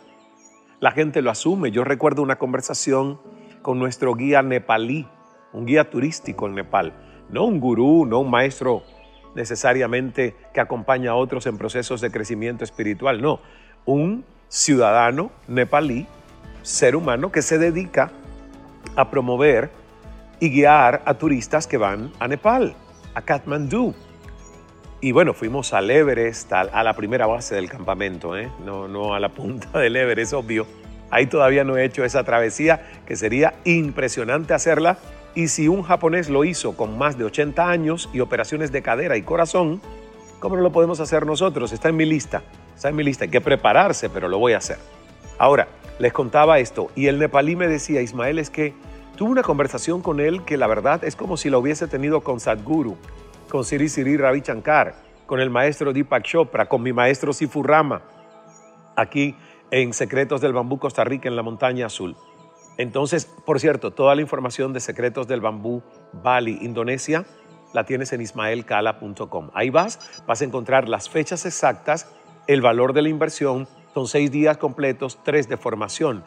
La 0.80 0.90
gente 0.90 1.22
lo 1.22 1.30
asume. 1.30 1.70
Yo 1.70 1.82
recuerdo 1.82 2.20
una 2.20 2.36
conversación 2.36 3.18
con 3.62 3.78
nuestro 3.78 4.14
guía 4.16 4.42
nepalí, 4.42 5.08
un 5.54 5.64
guía 5.64 5.88
turístico 5.88 6.46
en 6.46 6.56
Nepal, 6.56 6.92
no 7.30 7.46
un 7.46 7.58
gurú, 7.58 8.04
no 8.04 8.18
un 8.18 8.28
maestro 8.28 8.82
necesariamente 9.34 10.36
que 10.52 10.60
acompaña 10.60 11.12
a 11.12 11.14
otros 11.14 11.46
en 11.46 11.56
procesos 11.56 12.02
de 12.02 12.10
crecimiento 12.10 12.64
espiritual, 12.64 13.22
no, 13.22 13.40
un 13.86 14.26
ciudadano 14.48 15.30
nepalí, 15.48 16.06
ser 16.60 16.94
humano 16.94 17.32
que 17.32 17.40
se 17.40 17.56
dedica 17.56 18.12
a 18.94 19.10
promover 19.10 19.70
y 20.38 20.50
guiar 20.50 21.00
a 21.06 21.14
turistas 21.14 21.66
que 21.66 21.78
van 21.78 22.12
a 22.18 22.28
Nepal, 22.28 22.76
a 23.16 23.22
Kathmandú. 23.22 23.94
Y 25.00 25.12
bueno, 25.12 25.32
fuimos 25.32 25.72
al 25.72 25.90
Everest, 25.90 26.52
a, 26.52 26.82
la 26.82 26.92
primera 26.94 27.26
base 27.26 27.54
del 27.54 27.68
campamento, 27.68 28.36
¿eh? 28.36 28.50
no, 28.64 28.88
no 28.88 29.14
a 29.14 29.20
la 29.20 29.30
punta 29.30 29.78
del 29.78 29.96
Everest, 29.96 30.34
obvio. 30.34 30.66
Ahí 31.10 31.26
todavía 31.26 31.64
no 31.64 31.76
he 31.76 31.84
hecho 31.84 32.04
esa 32.04 32.24
travesía, 32.24 33.02
que 33.06 33.16
sería 33.16 33.54
impresionante 33.64 34.52
hacerla. 34.52 34.98
Y 35.34 35.48
si 35.48 35.66
un 35.66 35.82
japonés 35.82 36.28
lo 36.28 36.44
hizo 36.44 36.76
con 36.76 36.98
más 36.98 37.16
de 37.16 37.24
80 37.24 37.68
años 37.68 38.10
y 38.12 38.20
operaciones 38.20 38.70
de 38.70 38.82
cadera 38.82 39.16
y 39.16 39.22
corazón, 39.22 39.80
¿cómo 40.38 40.56
no 40.56 40.62
lo 40.62 40.72
podemos 40.72 41.00
hacer 41.00 41.24
nosotros? 41.24 41.72
Está 41.72 41.88
en 41.88 41.96
mi 41.96 42.04
lista, 42.04 42.42
está 42.74 42.90
en 42.90 42.96
mi 42.96 43.02
lista. 43.02 43.24
Hay 43.24 43.30
que 43.30 43.40
prepararse, 43.40 44.10
pero 44.10 44.28
lo 44.28 44.38
voy 44.38 44.52
a 44.52 44.58
hacer. 44.58 44.78
Ahora, 45.38 45.68
les 45.98 46.12
contaba 46.12 46.58
esto 46.58 46.90
y 46.94 47.06
el 47.06 47.18
nepalí 47.18 47.56
me 47.56 47.68
decía, 47.68 48.02
Ismael, 48.02 48.38
es 48.38 48.50
que 48.50 48.74
tuve 49.16 49.30
una 49.30 49.42
conversación 49.42 50.02
con 50.02 50.20
él 50.20 50.44
que 50.44 50.56
la 50.56 50.66
verdad 50.66 51.02
es 51.02 51.16
como 51.16 51.36
si 51.36 51.50
la 51.50 51.58
hubiese 51.58 51.88
tenido 51.88 52.20
con 52.20 52.38
Sadhguru 52.38 52.96
con 53.48 53.64
Siri 53.64 53.88
Siri 53.88 54.16
Ravi 54.16 54.40
Shankar, 54.40 54.94
con 55.26 55.40
el 55.40 55.50
maestro 55.50 55.92
Deepak 55.92 56.24
Chopra, 56.24 56.68
con 56.68 56.82
mi 56.82 56.92
maestro 56.92 57.32
Sifu 57.32 57.62
Rama, 57.62 58.02
aquí 58.96 59.36
en 59.70 59.92
Secretos 59.92 60.40
del 60.40 60.52
Bambú 60.52 60.78
Costa 60.78 61.04
Rica 61.04 61.28
en 61.28 61.36
la 61.36 61.42
Montaña 61.42 61.86
Azul. 61.86 62.16
Entonces, 62.76 63.24
por 63.24 63.60
cierto, 63.60 63.92
toda 63.92 64.14
la 64.14 64.20
información 64.20 64.72
de 64.72 64.80
Secretos 64.80 65.26
del 65.28 65.40
Bambú 65.40 65.82
Bali, 66.12 66.58
Indonesia, 66.60 67.24
la 67.72 67.84
tienes 67.84 68.12
en 68.12 68.20
ismaelcala.com. 68.20 69.50
Ahí 69.54 69.70
vas, 69.70 70.22
vas 70.26 70.42
a 70.42 70.44
encontrar 70.44 70.88
las 70.88 71.08
fechas 71.08 71.46
exactas, 71.46 72.12
el 72.46 72.60
valor 72.60 72.92
de 72.92 73.02
la 73.02 73.08
inversión, 73.08 73.68
son 73.94 74.08
seis 74.08 74.30
días 74.30 74.58
completos, 74.58 75.20
tres 75.24 75.48
de 75.48 75.56
formación 75.56 76.24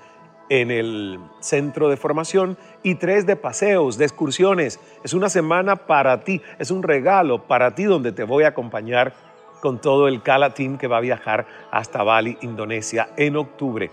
en 0.50 0.72
el 0.72 1.20
centro 1.40 1.90
de 1.90 1.98
formación 1.98 2.58
y 2.84 2.96
tres 2.96 3.26
de 3.26 3.36
paseos, 3.36 3.98
de 3.98 4.06
excursiones. 4.06 4.80
Es 5.04 5.14
una 5.14 5.30
semana 5.30 5.76
para 5.76 6.24
ti, 6.24 6.42
es 6.58 6.72
un 6.72 6.84
regalo 6.84 7.48
para 7.48 7.76
ti 7.76 7.84
donde 7.84 8.12
te 8.12 8.24
voy 8.24 8.44
a 8.44 8.50
acompañar 8.50 9.14
con 9.62 9.80
todo 9.80 10.08
el 10.08 10.22
Kala 10.22 10.54
Team 10.54 10.78
que 10.78 10.88
va 10.88 10.98
a 10.98 11.02
viajar 11.02 11.46
hasta 11.72 12.04
Bali, 12.04 12.38
Indonesia, 12.42 13.10
en 13.18 13.36
octubre. 13.36 13.92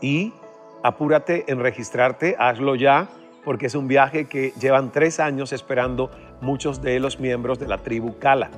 Y 0.00 0.32
apúrate 0.82 1.50
en 1.50 1.60
registrarte, 1.60 2.36
hazlo 2.38 2.74
ya, 2.74 3.08
porque 3.44 3.66
es 3.66 3.74
un 3.74 3.88
viaje 3.88 4.26
que 4.26 4.52
llevan 4.60 4.92
tres 4.92 5.20
años 5.20 5.52
esperando 5.52 6.10
muchos 6.40 6.82
de 6.82 6.98
los 7.00 7.20
miembros 7.20 7.58
de 7.58 7.68
la 7.68 7.78
tribu 7.78 8.18
Kala, 8.18 8.50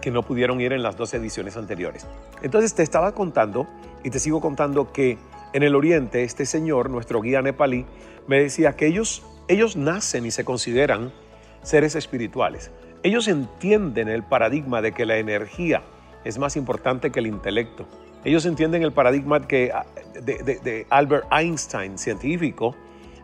que 0.00 0.10
no 0.10 0.22
pudieron 0.22 0.60
ir 0.60 0.72
en 0.72 0.82
las 0.82 0.96
dos 0.96 1.14
ediciones 1.14 1.56
anteriores. 1.56 2.06
Entonces 2.42 2.74
te 2.74 2.82
estaba 2.82 3.12
contando 3.12 3.66
y 4.02 4.10
te 4.10 4.18
sigo 4.18 4.40
contando 4.40 4.92
que 4.92 5.16
en 5.54 5.62
el 5.62 5.76
oriente, 5.76 6.24
este 6.24 6.46
señor, 6.46 6.90
nuestro 6.90 7.22
guía 7.22 7.40
nepalí, 7.40 7.86
me 8.26 8.40
decía 8.40 8.74
que 8.74 8.88
ellos, 8.88 9.24
ellos 9.46 9.76
nacen 9.76 10.26
y 10.26 10.32
se 10.32 10.44
consideran 10.44 11.12
seres 11.62 11.94
espirituales. 11.94 12.72
Ellos 13.04 13.28
entienden 13.28 14.08
el 14.08 14.24
paradigma 14.24 14.82
de 14.82 14.90
que 14.90 15.06
la 15.06 15.16
energía 15.16 15.82
es 16.24 16.38
más 16.38 16.56
importante 16.56 17.12
que 17.12 17.20
el 17.20 17.28
intelecto. 17.28 17.86
Ellos 18.24 18.46
entienden 18.46 18.82
el 18.82 18.92
paradigma 18.92 19.36
ah, 19.36 19.86
de, 20.14 20.42
de 20.42 20.86
Albert 20.90 21.26
Einstein, 21.30 21.98
científico, 21.98 22.74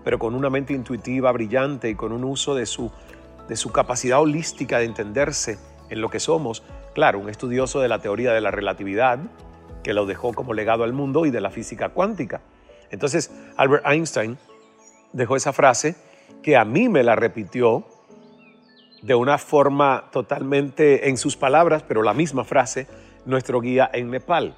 pero 0.05 0.21
con 0.21 0.37
una 0.37 0.51
mente 0.51 0.73
intuitiva, 0.73 1.33
brillante 1.33 1.91
y 1.91 1.97
con 1.97 2.13
un 2.13 2.23
uso 2.23 2.55
de 2.55 2.65
su, 2.65 2.93
de 3.49 3.57
su 3.57 3.73
capacidad 3.73 4.21
holística 4.21 4.79
de 4.79 4.85
entenderse 4.85 5.59
en 5.89 6.01
lo 6.01 6.11
que 6.11 6.21
somos. 6.21 6.63
Claro, 6.95 7.19
un 7.19 7.29
estudioso 7.29 7.81
de 7.81 7.89
la 7.89 7.99
teoría 7.99 8.33
de 8.33 8.41
la 8.41 8.53
relatividad, 8.53 9.19
que 9.83 9.95
lo 9.95 10.07
dejó 10.07 10.33
como 10.33 10.55
legado 10.55 10.85
al 10.85 10.93
mundo 10.93 11.27
y 11.27 11.31
de 11.31 11.41
la 11.41 11.51
física 11.51 11.91
cuántica. 11.91 12.41
Entonces, 12.91 13.31
Albert 13.57 13.87
Einstein 13.87 14.39
dejó 15.13 15.37
esa 15.37 15.53
frase 15.53 15.97
que 16.43 16.57
a 16.57 16.65
mí 16.65 16.89
me 16.89 17.03
la 17.03 17.17
repitió 17.17 17.87
de 19.03 19.15
una 19.15 19.39
forma 19.39 20.11
totalmente 20.13 21.09
en 21.09 21.17
sus 21.17 21.37
palabras, 21.37 21.83
pero 21.87 22.03
la 22.03 22.15
misma 22.15 22.45
frase, 22.45 22.87
nuestro 23.25 23.61
guía 23.61 23.89
en 23.93 24.11
Nepal. 24.11 24.57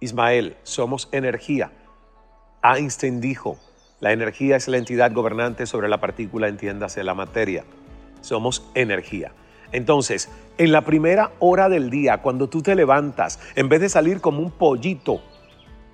Ismael, 0.00 0.56
somos 0.62 1.08
energía. 1.12 1.72
Einstein 2.62 3.20
dijo, 3.20 3.58
la 4.00 4.12
energía 4.12 4.56
es 4.56 4.68
la 4.68 4.78
entidad 4.78 5.12
gobernante 5.12 5.66
sobre 5.66 5.88
la 5.88 6.00
partícula, 6.00 6.48
entiéndase 6.48 7.02
la 7.02 7.14
materia. 7.14 7.64
Somos 8.20 8.68
energía. 8.74 9.32
Entonces, 9.72 10.30
en 10.56 10.72
la 10.72 10.82
primera 10.82 11.32
hora 11.38 11.68
del 11.68 11.90
día, 11.90 12.18
cuando 12.18 12.48
tú 12.48 12.62
te 12.62 12.74
levantas, 12.74 13.38
en 13.54 13.68
vez 13.68 13.80
de 13.80 13.88
salir 13.88 14.20
como 14.20 14.40
un 14.40 14.50
pollito, 14.50 15.20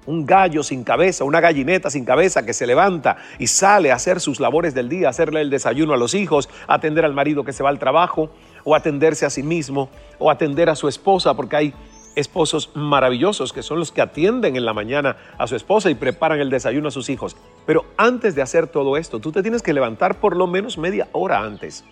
un 0.06 0.26
gallo 0.26 0.62
sin 0.62 0.84
cabeza, 0.84 1.24
una 1.24 1.40
gallineta 1.40 1.90
sin 1.90 2.04
cabeza 2.04 2.44
que 2.44 2.52
se 2.52 2.66
levanta 2.66 3.16
y 3.38 3.46
sale 3.46 3.90
a 3.90 3.94
hacer 3.94 4.20
sus 4.20 4.38
labores 4.40 4.74
del 4.74 4.88
día, 4.88 5.08
hacerle 5.08 5.40
el 5.40 5.50
desayuno 5.50 5.94
a 5.94 5.96
los 5.96 6.14
hijos, 6.14 6.48
atender 6.66 7.04
al 7.04 7.14
marido 7.14 7.44
que 7.44 7.52
se 7.52 7.62
va 7.62 7.70
al 7.70 7.78
trabajo, 7.78 8.30
o 8.64 8.74
atenderse 8.74 9.26
a 9.26 9.30
sí 9.30 9.42
mismo, 9.42 9.88
o 10.18 10.30
atender 10.30 10.70
a 10.70 10.76
su 10.76 10.88
esposa, 10.88 11.34
porque 11.34 11.56
hay 11.56 11.74
esposos 12.14 12.70
maravillosos 12.74 13.52
que 13.52 13.62
son 13.62 13.78
los 13.78 13.90
que 13.90 14.00
atienden 14.00 14.56
en 14.56 14.64
la 14.64 14.72
mañana 14.72 15.16
a 15.36 15.46
su 15.46 15.56
esposa 15.56 15.90
y 15.90 15.94
preparan 15.94 16.38
el 16.38 16.50
desayuno 16.50 16.88
a 16.88 16.92
sus 16.92 17.08
hijos. 17.08 17.36
Pero 17.66 17.84
antes 17.96 18.34
de 18.34 18.42
hacer 18.42 18.68
todo 18.68 18.96
esto, 18.96 19.18
tú 19.18 19.32
te 19.32 19.42
tienes 19.42 19.62
que 19.62 19.72
levantar 19.72 20.20
por 20.20 20.36
lo 20.36 20.46
menos 20.46 20.78
media 20.78 21.08
hora 21.12 21.40
antes. 21.40 21.84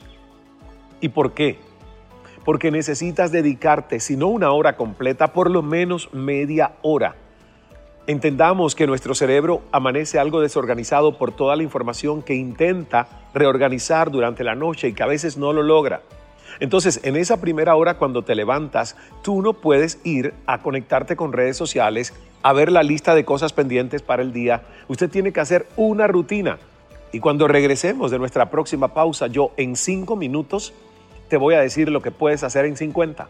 ¿Y 1.00 1.08
por 1.08 1.32
qué? 1.32 1.58
Porque 2.44 2.70
necesitas 2.70 3.32
dedicarte, 3.32 4.00
si 4.00 4.16
no 4.16 4.28
una 4.28 4.52
hora 4.52 4.76
completa, 4.76 5.32
por 5.32 5.50
lo 5.50 5.62
menos 5.62 6.12
media 6.12 6.72
hora. 6.82 7.16
Entendamos 8.06 8.74
que 8.74 8.88
nuestro 8.88 9.14
cerebro 9.14 9.62
amanece 9.70 10.18
algo 10.18 10.40
desorganizado 10.40 11.16
por 11.18 11.30
toda 11.30 11.54
la 11.54 11.62
información 11.62 12.22
que 12.22 12.34
intenta 12.34 13.06
reorganizar 13.32 14.10
durante 14.10 14.42
la 14.42 14.56
noche 14.56 14.88
y 14.88 14.92
que 14.92 15.04
a 15.04 15.06
veces 15.06 15.36
no 15.36 15.52
lo 15.52 15.62
logra. 15.62 16.02
Entonces, 16.58 17.00
en 17.04 17.16
esa 17.16 17.40
primera 17.40 17.76
hora 17.76 17.98
cuando 17.98 18.22
te 18.22 18.34
levantas, 18.34 18.96
tú 19.22 19.40
no 19.40 19.52
puedes 19.52 20.00
ir 20.04 20.34
a 20.46 20.62
conectarte 20.62 21.14
con 21.14 21.32
redes 21.32 21.56
sociales, 21.56 22.12
a 22.42 22.52
ver 22.52 22.72
la 22.72 22.82
lista 22.82 23.14
de 23.14 23.24
cosas 23.24 23.52
pendientes 23.52 24.02
para 24.02 24.22
el 24.22 24.32
día. 24.32 24.62
Usted 24.88 25.08
tiene 25.08 25.32
que 25.32 25.40
hacer 25.40 25.66
una 25.76 26.08
rutina. 26.08 26.58
Y 27.12 27.20
cuando 27.20 27.46
regresemos 27.46 28.10
de 28.10 28.18
nuestra 28.18 28.50
próxima 28.50 28.88
pausa, 28.94 29.28
yo 29.28 29.52
en 29.56 29.76
cinco 29.76 30.16
minutos 30.16 30.72
te 31.32 31.38
voy 31.38 31.54
a 31.54 31.62
decir 31.62 31.88
lo 31.88 32.02
que 32.02 32.10
puedes 32.10 32.44
hacer 32.44 32.66
en 32.66 32.76
50, 32.76 33.26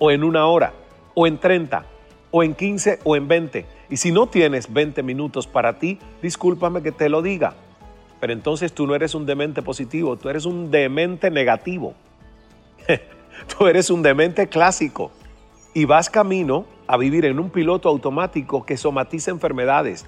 o 0.00 0.10
en 0.10 0.24
una 0.24 0.48
hora, 0.48 0.72
o 1.14 1.28
en 1.28 1.38
30, 1.38 1.86
o 2.32 2.42
en 2.42 2.52
15, 2.52 2.98
o 3.04 3.14
en 3.14 3.28
20. 3.28 3.64
Y 3.90 3.98
si 3.98 4.10
no 4.10 4.26
tienes 4.26 4.72
20 4.72 5.04
minutos 5.04 5.46
para 5.46 5.78
ti, 5.78 6.00
discúlpame 6.20 6.82
que 6.82 6.90
te 6.90 7.08
lo 7.08 7.22
diga. 7.22 7.54
Pero 8.18 8.32
entonces 8.32 8.72
tú 8.72 8.88
no 8.88 8.96
eres 8.96 9.14
un 9.14 9.24
demente 9.24 9.62
positivo, 9.62 10.16
tú 10.16 10.30
eres 10.30 10.46
un 10.46 10.72
demente 10.72 11.30
negativo. 11.30 11.94
tú 13.56 13.68
eres 13.68 13.88
un 13.90 14.02
demente 14.02 14.48
clásico. 14.48 15.12
Y 15.74 15.84
vas 15.84 16.10
camino 16.10 16.66
a 16.88 16.96
vivir 16.96 17.24
en 17.24 17.38
un 17.38 17.50
piloto 17.50 17.88
automático 17.88 18.66
que 18.66 18.76
somatiza 18.76 19.30
enfermedades. 19.30 20.06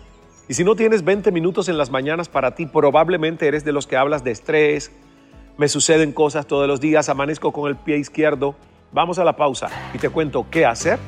Y 0.49 0.55
si 0.55 0.65
no 0.65 0.75
tienes 0.75 1.05
20 1.05 1.31
minutos 1.31 1.69
en 1.69 1.79
las 1.79 1.93
mañanas 1.93 2.29
para 2.29 2.57
ti, 2.57 2.67
probablemente 2.67 3.47
eres 3.47 3.65
de 3.65 3.71
los 3.71 3.87
que 3.87 3.97
hablas 3.97 4.25
de 4.25 4.33
estrés, 4.33 4.91
me 5.57 5.69
suceden 5.69 6.13
cosas 6.13 6.47
todos 6.47 6.67
los 6.67 6.81
días, 6.81 7.09
amanezco 7.09 7.53
con 7.53 7.69
el 7.69 7.77
pie 7.77 7.99
izquierdo. 7.99 8.55
Vamos 8.93 9.19
a 9.19 9.25
la 9.25 9.37
pausa 9.37 9.69
y 9.93 9.99
te 9.99 10.09
cuento 10.09 10.47
qué 10.51 10.67
hacer 10.67 10.99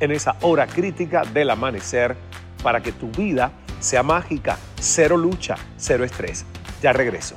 en 0.00 0.12
esa 0.12 0.36
hora 0.42 0.66
crítica 0.66 1.22
del 1.24 1.50
amanecer 1.50 2.16
para 2.62 2.82
que 2.82 2.92
tu 2.92 3.10
vida 3.10 3.52
sea 3.80 4.02
mágica, 4.02 4.58
cero 4.80 5.16
lucha, 5.16 5.56
cero 5.76 6.04
estrés. 6.04 6.44
Ya 6.82 6.92
regreso. 6.92 7.36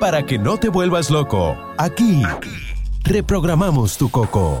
Para 0.00 0.24
que 0.24 0.38
no 0.38 0.58
te 0.58 0.68
vuelvas 0.68 1.10
loco, 1.10 1.56
aquí 1.76 2.22
reprogramamos 3.04 3.96
tu 3.98 4.10
coco 4.10 4.60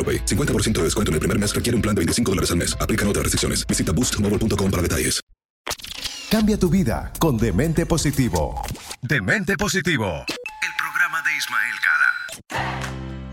AroPay. 0.00 0.24
50% 0.24 0.78
de 0.78 0.84
descuento 0.84 1.10
en 1.10 1.14
el 1.14 1.20
primer 1.20 1.38
mes 1.38 1.54
requiere 1.54 1.76
un 1.76 1.82
plan 1.82 1.94
de 1.94 2.00
25 2.00 2.32
dólares 2.32 2.50
al 2.50 2.56
mes. 2.56 2.74
Aplican 2.80 3.06
otras 3.06 3.24
restricciones. 3.24 3.66
Visita 3.66 3.92
boostmobile.com 3.92 4.70
para 4.70 4.82
detalles. 4.82 5.20
Cambia 6.30 6.56
tu 6.56 6.70
vida 6.70 7.12
con 7.18 7.36
Demente 7.38 7.86
Positivo. 7.86 8.62
Demente 9.02 9.56
Positivo. 9.56 10.24
El 10.28 10.70
programa 10.78 11.20
de 11.22 11.36
Ismael 11.36 11.74
Cala. 11.82 12.80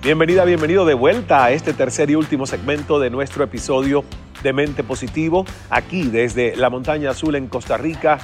Bienvenida, 0.01 0.45
bienvenido 0.45 0.83
de 0.83 0.95
vuelta 0.95 1.45
a 1.45 1.51
este 1.51 1.73
tercer 1.73 2.09
y 2.09 2.15
último 2.15 2.47
segmento 2.47 2.99
de 2.99 3.11
nuestro 3.11 3.43
episodio 3.43 4.03
de 4.41 4.51
Mente 4.51 4.83
Positivo, 4.83 5.45
aquí 5.69 6.07
desde 6.07 6.55
la 6.55 6.71
Montaña 6.71 7.11
Azul 7.11 7.35
en 7.35 7.47
Costa 7.47 7.77
Rica. 7.77 8.17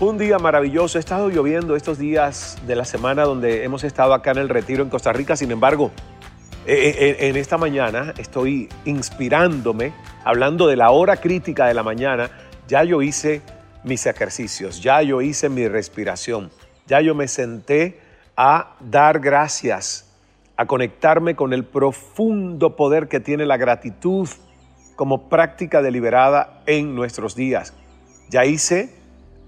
Un 0.00 0.16
día 0.16 0.38
maravilloso, 0.38 0.96
ha 0.96 1.00
estado 1.00 1.28
lloviendo 1.28 1.76
estos 1.76 1.98
días 1.98 2.56
de 2.66 2.76
la 2.76 2.86
semana 2.86 3.24
donde 3.24 3.62
hemos 3.64 3.84
estado 3.84 4.14
acá 4.14 4.30
en 4.30 4.38
el 4.38 4.48
retiro 4.48 4.82
en 4.82 4.88
Costa 4.88 5.12
Rica, 5.12 5.36
sin 5.36 5.50
embargo, 5.50 5.92
en 6.66 7.36
esta 7.36 7.58
mañana 7.58 8.14
estoy 8.18 8.68
inspirándome, 8.84 9.92
hablando 10.24 10.66
de 10.68 10.76
la 10.76 10.90
hora 10.90 11.16
crítica 11.16 11.66
de 11.66 11.74
la 11.74 11.82
mañana, 11.82 12.30
ya 12.68 12.84
yo 12.84 13.02
hice 13.02 13.42
mis 13.84 14.06
ejercicios, 14.06 14.80
ya 14.80 15.02
yo 15.02 15.20
hice 15.20 15.48
mi 15.48 15.66
respiración, 15.66 16.50
ya 16.86 17.00
yo 17.00 17.14
me 17.14 17.28
senté 17.28 18.00
a 18.36 18.76
dar 18.80 19.20
gracias, 19.20 20.08
a 20.56 20.66
conectarme 20.66 21.34
con 21.34 21.52
el 21.52 21.64
profundo 21.64 22.76
poder 22.76 23.08
que 23.08 23.20
tiene 23.20 23.46
la 23.46 23.56
gratitud 23.56 24.28
como 24.96 25.28
práctica 25.28 25.82
deliberada 25.82 26.62
en 26.66 26.94
nuestros 26.94 27.34
días. 27.34 27.74
Ya 28.30 28.44
hice 28.44 28.94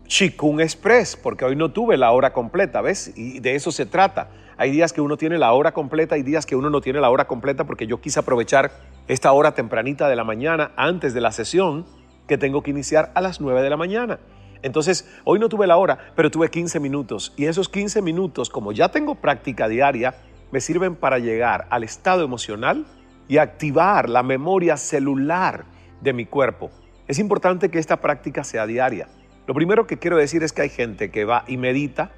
Chikung 0.07 0.61
Express, 0.61 1.16
porque 1.16 1.44
hoy 1.44 1.57
no 1.57 1.70
tuve 1.70 1.96
la 1.96 2.11
hora 2.11 2.33
completa, 2.33 2.81
¿ves? 2.81 3.12
Y 3.16 3.40
de 3.40 3.55
eso 3.55 3.70
se 3.70 3.87
trata. 3.87 4.29
Hay 4.57 4.71
días 4.71 4.93
que 4.93 5.01
uno 5.01 5.17
tiene 5.17 5.38
la 5.38 5.53
hora 5.53 5.73
completa, 5.73 6.14
hay 6.14 6.23
días 6.23 6.47
que 6.47 6.55
uno 6.55 6.71
no 6.71 6.81
tiene 6.81 7.01
la 7.01 7.11
hora 7.11 7.27
completa 7.27 7.64
porque 7.64 7.87
yo 7.87 8.01
quise 8.01 8.21
aprovechar 8.21 8.71
esta 9.09 9.33
hora 9.33 9.53
tempranita 9.53 10.09
de 10.09 10.17
la 10.17 10.25
mañana 10.25 10.73
antes 10.77 11.12
de 11.12 11.21
la 11.21 11.33
sesión 11.33 11.87
que 12.29 12.38
tengo 12.38 12.62
que 12.62 12.71
iniciar 12.71 13.11
a 13.14 13.21
las 13.21 13.40
9 13.40 13.62
de 13.62 13.71
la 13.71 13.77
mañana. 13.77 14.21
Entonces, 14.62 15.11
hoy 15.25 15.38
no 15.38 15.49
tuve 15.49 15.67
la 15.67 15.77
hora, 15.77 15.99
pero 16.17 16.31
tuve 16.31 16.51
15 16.51 16.81
minutos 16.81 17.35
y 17.37 17.47
esos 17.47 17.69
15 17.69 18.01
minutos, 18.01 18.49
como 18.49 18.73
ya 18.73 18.90
tengo 18.90 19.17
práctica 19.17 19.69
diaria, 19.69 20.14
me 20.53 20.61
sirven 20.61 20.95
para 20.95 21.19
llegar 21.19 21.67
al 21.71 21.83
estado 21.83 22.25
emocional 22.25 22.87
y 23.29 23.38
activar 23.38 24.09
la 24.09 24.23
memoria 24.23 24.77
celular 24.77 25.64
de 26.01 26.12
mi 26.12 26.27
cuerpo. 26.27 26.71
Es 27.09 27.19
importante 27.19 27.71
que 27.71 27.79
esta 27.79 28.01
práctica 28.01 28.45
sea 28.45 28.67
diaria. 28.67 29.09
Lo 29.47 29.55
primero 29.55 29.87
que 29.87 29.99
quiero 29.99 30.17
decir 30.17 30.43
es 30.43 30.53
que 30.53 30.62
hay 30.62 30.71
gente 30.71 31.11
que 31.11 31.25
va 31.25 31.45
y 31.47 31.57
medita 31.57 32.12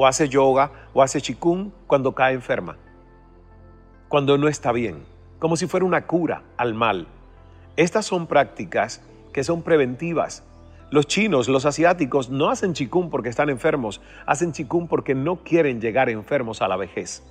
o 0.00 0.06
hace 0.06 0.28
yoga 0.28 0.70
o 0.94 1.02
hace 1.02 1.20
chikung 1.20 1.72
cuando 1.88 2.14
cae 2.14 2.32
enferma, 2.32 2.76
cuando 4.06 4.38
no 4.38 4.46
está 4.46 4.70
bien, 4.70 5.02
como 5.40 5.56
si 5.56 5.66
fuera 5.66 5.84
una 5.84 6.06
cura 6.06 6.44
al 6.56 6.72
mal. 6.72 7.08
Estas 7.74 8.06
son 8.06 8.28
prácticas 8.28 9.02
que 9.32 9.42
son 9.42 9.62
preventivas. 9.62 10.44
Los 10.92 11.08
chinos, 11.08 11.48
los 11.48 11.66
asiáticos 11.66 12.30
no 12.30 12.48
hacen 12.48 12.74
chikung 12.74 13.10
porque 13.10 13.28
están 13.28 13.50
enfermos, 13.50 14.00
hacen 14.24 14.52
chikung 14.52 14.86
porque 14.86 15.16
no 15.16 15.42
quieren 15.42 15.80
llegar 15.80 16.08
enfermos 16.08 16.62
a 16.62 16.68
la 16.68 16.76
vejez. 16.76 17.24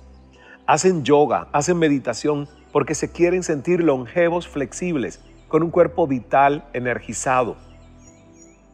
Hacen 0.66 1.04
yoga, 1.04 1.48
hacen 1.52 1.78
meditación 1.78 2.48
porque 2.70 2.94
se 2.94 3.10
quieren 3.10 3.44
sentir 3.44 3.82
longevos, 3.82 4.46
flexibles, 4.46 5.24
con 5.48 5.62
un 5.62 5.70
cuerpo 5.70 6.06
vital, 6.06 6.68
energizado 6.74 7.56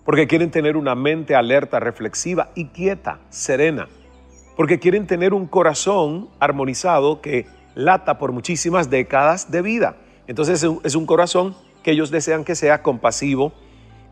porque 0.05 0.27
quieren 0.27 0.51
tener 0.51 0.77
una 0.77 0.95
mente 0.95 1.35
alerta, 1.35 1.81
reflexiva 1.81 2.51
y 2.55 2.67
quieta, 2.67 3.21
serena, 3.31 3.89
porque 4.57 4.79
quieren 4.79 5.07
tener 5.07 5.35
un 5.35 5.47
corazón 5.47 6.29
armonizado 6.39 7.21
que 7.21 7.47
lata 7.75 8.19
por 8.19 8.33
muchísimas 8.33 8.91
décadas 8.91 9.51
de 9.51 9.63
vida. 9.63 9.97
Entonces 10.27 10.65
es 10.85 10.95
un 10.95 11.07
corazón 11.07 11.57
que 11.83 11.91
ellos 11.91 12.11
desean 12.11 12.45
que 12.45 12.55
sea 12.55 12.83
compasivo, 12.83 13.53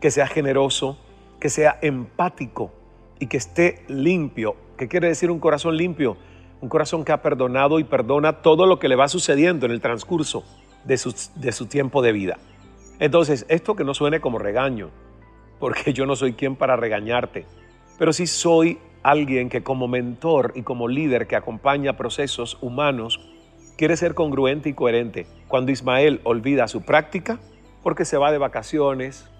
que 0.01 0.11
sea 0.11 0.27
generoso, 0.27 0.97
que 1.39 1.49
sea 1.49 1.77
empático 1.81 2.71
y 3.19 3.27
que 3.27 3.37
esté 3.37 3.83
limpio. 3.87 4.55
¿Qué 4.77 4.87
quiere 4.87 5.07
decir 5.07 5.31
un 5.31 5.39
corazón 5.39 5.77
limpio? 5.77 6.17
Un 6.61 6.69
corazón 6.69 7.03
que 7.05 7.11
ha 7.11 7.21
perdonado 7.21 7.79
y 7.79 7.83
perdona 7.83 8.41
todo 8.41 8.65
lo 8.65 8.79
que 8.79 8.87
le 8.87 8.95
va 8.95 9.07
sucediendo 9.07 9.65
en 9.65 9.71
el 9.71 9.81
transcurso 9.81 10.43
de 10.85 10.97
su, 10.97 11.15
de 11.35 11.51
su 11.51 11.67
tiempo 11.67 12.01
de 12.01 12.11
vida. 12.11 12.37
Entonces, 12.99 13.45
esto 13.49 13.75
que 13.75 13.83
no 13.83 13.93
suene 13.93 14.21
como 14.21 14.39
regaño, 14.39 14.89
porque 15.63 15.93
yo 15.93 16.05
no 16.05 16.17
soy 16.17 16.33
quien 16.33 16.57
para 16.57 16.75
regañarte, 16.75 17.45
pero 17.97 18.11
sí 18.11 18.27
soy 18.27 18.79
alguien 19.01 19.47
que 19.47 19.63
como 19.63 19.87
mentor 19.87 20.51
y 20.55 20.63
como 20.63 20.89
líder 20.89 21.25
que 21.25 21.37
acompaña 21.37 21.95
procesos 21.95 22.57
humanos, 22.59 23.21
quiere 23.77 23.95
ser 23.95 24.13
congruente 24.13 24.67
y 24.67 24.73
coherente. 24.73 25.25
Cuando 25.47 25.71
Ismael 25.71 26.19
olvida 26.25 26.67
su 26.67 26.81
práctica, 26.81 27.39
porque 27.81 28.03
se 28.03 28.17
va 28.17 28.33
de 28.33 28.39
vacaciones, 28.39 29.31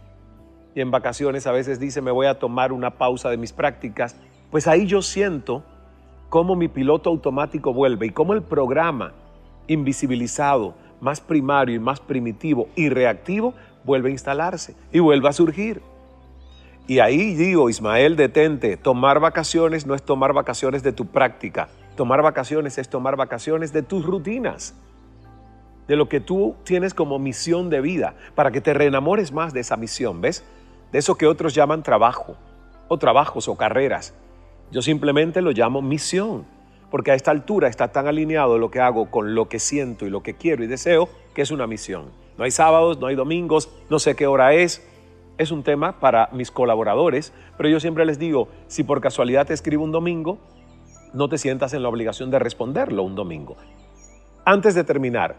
y 0.74 0.80
en 0.80 0.92
vacaciones 0.92 1.46
a 1.46 1.52
veces 1.52 1.78
dice 1.78 2.02
me 2.02 2.12
voy 2.12 2.28
a 2.28 2.40
tomar 2.40 2.72
una 2.72 2.92
pausa 2.92 3.30
de 3.30 3.36
mis 3.36 3.52
prácticas, 3.52 4.16
pues 4.50 4.66
ahí 4.66 4.88
yo 4.88 5.02
siento 5.02 5.66
cómo 6.30 6.56
mi 6.56 6.70
piloto 6.70 7.10
automático 7.10 7.74
vuelve 7.74 8.06
y 8.06 8.12
cómo 8.12 8.32
el 8.32 8.44
programa 8.44 9.12
invisibilizado, 9.68 10.74
más 11.02 11.20
primario 11.20 11.76
y 11.76 11.80
más 11.80 12.00
primitivo 12.00 12.70
y 12.78 12.88
reactivo, 12.88 13.54
vuelve 13.84 14.08
a 14.08 14.14
instalarse 14.14 14.78
y 14.94 15.00
vuelve 15.00 15.28
a 15.28 15.34
surgir. 15.34 15.82
Y 16.86 17.00
ahí 17.00 17.34
digo, 17.36 17.70
Ismael, 17.70 18.18
detente, 18.18 18.76
tomar 18.76 19.22
vacaciones 19.22 19.86
no 19.86 19.96
es 19.96 20.04
tomar 20.04 20.34
vacaciones 20.34 20.84
de 20.84 20.92
tu 20.92 21.06
práctica, 21.06 21.70
tomar 21.96 22.22
vacaciones 22.22 22.78
es 22.78 22.90
tomar 22.90 23.16
vacaciones 23.16 23.72
de 23.72 23.84
tus 23.84 24.06
rutinas, 24.06 24.76
de 25.88 25.96
lo 25.96 26.10
que 26.10 26.20
tú 26.20 26.56
tienes 26.66 26.94
como 26.94 27.20
misión 27.20 27.70
de 27.70 27.80
vida, 27.80 28.16
para 28.36 28.52
que 28.52 28.60
te 28.60 28.74
reenamores 28.74 29.32
más 29.32 29.54
de 29.54 29.62
esa 29.62 29.78
misión, 29.78 30.20
¿ves? 30.20 30.44
De 30.92 31.00
eso 31.00 31.16
que 31.16 31.26
otros 31.26 31.56
llaman 31.56 31.84
trabajo, 31.84 32.36
o 32.90 32.98
trabajos 32.98 33.48
o 33.48 33.56
carreras. 33.56 34.14
Yo 34.70 34.82
simplemente 34.82 35.42
lo 35.42 35.52
llamo 35.52 35.82
misión, 35.82 36.46
porque 36.92 37.12
a 37.12 37.16
esta 37.16 37.32
altura 37.32 37.70
está 37.70 37.94
tan 37.94 38.08
alineado 38.08 38.58
lo 38.58 38.70
que 38.70 38.82
hago 38.82 39.10
con 39.10 39.36
lo 39.36 39.48
que 39.48 39.60
siento 39.60 40.06
y 40.06 40.10
lo 40.10 40.22
que 40.22 40.36
quiero 40.36 40.66
y 40.66 40.68
deseo, 40.68 41.08
que 41.34 41.44
es 41.44 41.52
una 41.52 41.66
misión. 41.66 42.12
No 42.38 42.44
hay 42.44 42.52
sábados, 42.52 43.00
no 43.00 43.08
hay 43.08 43.16
domingos, 43.16 43.70
no 43.90 44.00
sé 44.00 44.16
qué 44.16 44.28
hora 44.28 44.54
es, 44.54 44.86
es 45.38 45.52
un 45.52 45.64
tema 45.64 46.00
para 46.00 46.30
mis 46.32 46.52
colaboradores, 46.52 47.34
pero 47.58 47.70
yo 47.70 47.80
siempre 47.80 48.06
les 48.06 48.20
digo, 48.20 48.50
si 48.68 48.84
por 48.84 49.02
casualidad 49.02 49.48
te 49.48 49.54
escribo 49.54 49.84
un 49.84 49.92
domingo, 49.92 50.38
no 51.14 51.30
te 51.30 51.38
sientas 51.38 51.74
en 51.74 51.84
la 51.84 51.90
obligación 51.90 52.32
de 52.32 52.40
responderlo 52.40 53.04
un 53.04 53.16
domingo. 53.16 53.56
Antes 54.46 54.76
de 54.76 54.84
terminar, 54.84 55.36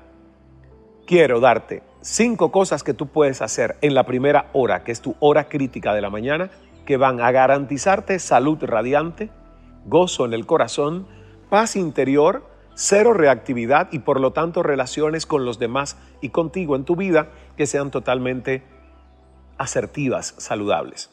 quiero 1.06 1.40
darte 1.40 1.82
cinco 2.00 2.50
cosas 2.50 2.82
que 2.82 2.94
tú 2.94 3.06
puedes 3.06 3.42
hacer 3.42 3.76
en 3.82 3.94
la 3.94 4.04
primera 4.04 4.50
hora, 4.52 4.84
que 4.84 4.92
es 4.92 5.00
tu 5.00 5.16
hora 5.20 5.48
crítica 5.48 5.94
de 5.94 6.00
la 6.00 6.10
mañana, 6.10 6.50
que 6.86 6.96
van 6.96 7.20
a 7.20 7.30
garantizarte 7.30 8.18
salud 8.18 8.58
radiante, 8.62 9.30
gozo 9.86 10.24
en 10.24 10.34
el 10.34 10.46
corazón, 10.46 11.06
paz 11.50 11.76
interior, 11.76 12.44
cero 12.74 13.12
reactividad 13.12 13.88
y 13.92 14.00
por 14.00 14.20
lo 14.20 14.32
tanto 14.32 14.62
relaciones 14.62 15.26
con 15.26 15.44
los 15.44 15.58
demás 15.58 15.96
y 16.20 16.30
contigo 16.30 16.76
en 16.76 16.84
tu 16.84 16.96
vida 16.96 17.28
que 17.56 17.66
sean 17.66 17.90
totalmente 17.90 18.62
asertivas, 19.58 20.34
saludables. 20.38 21.10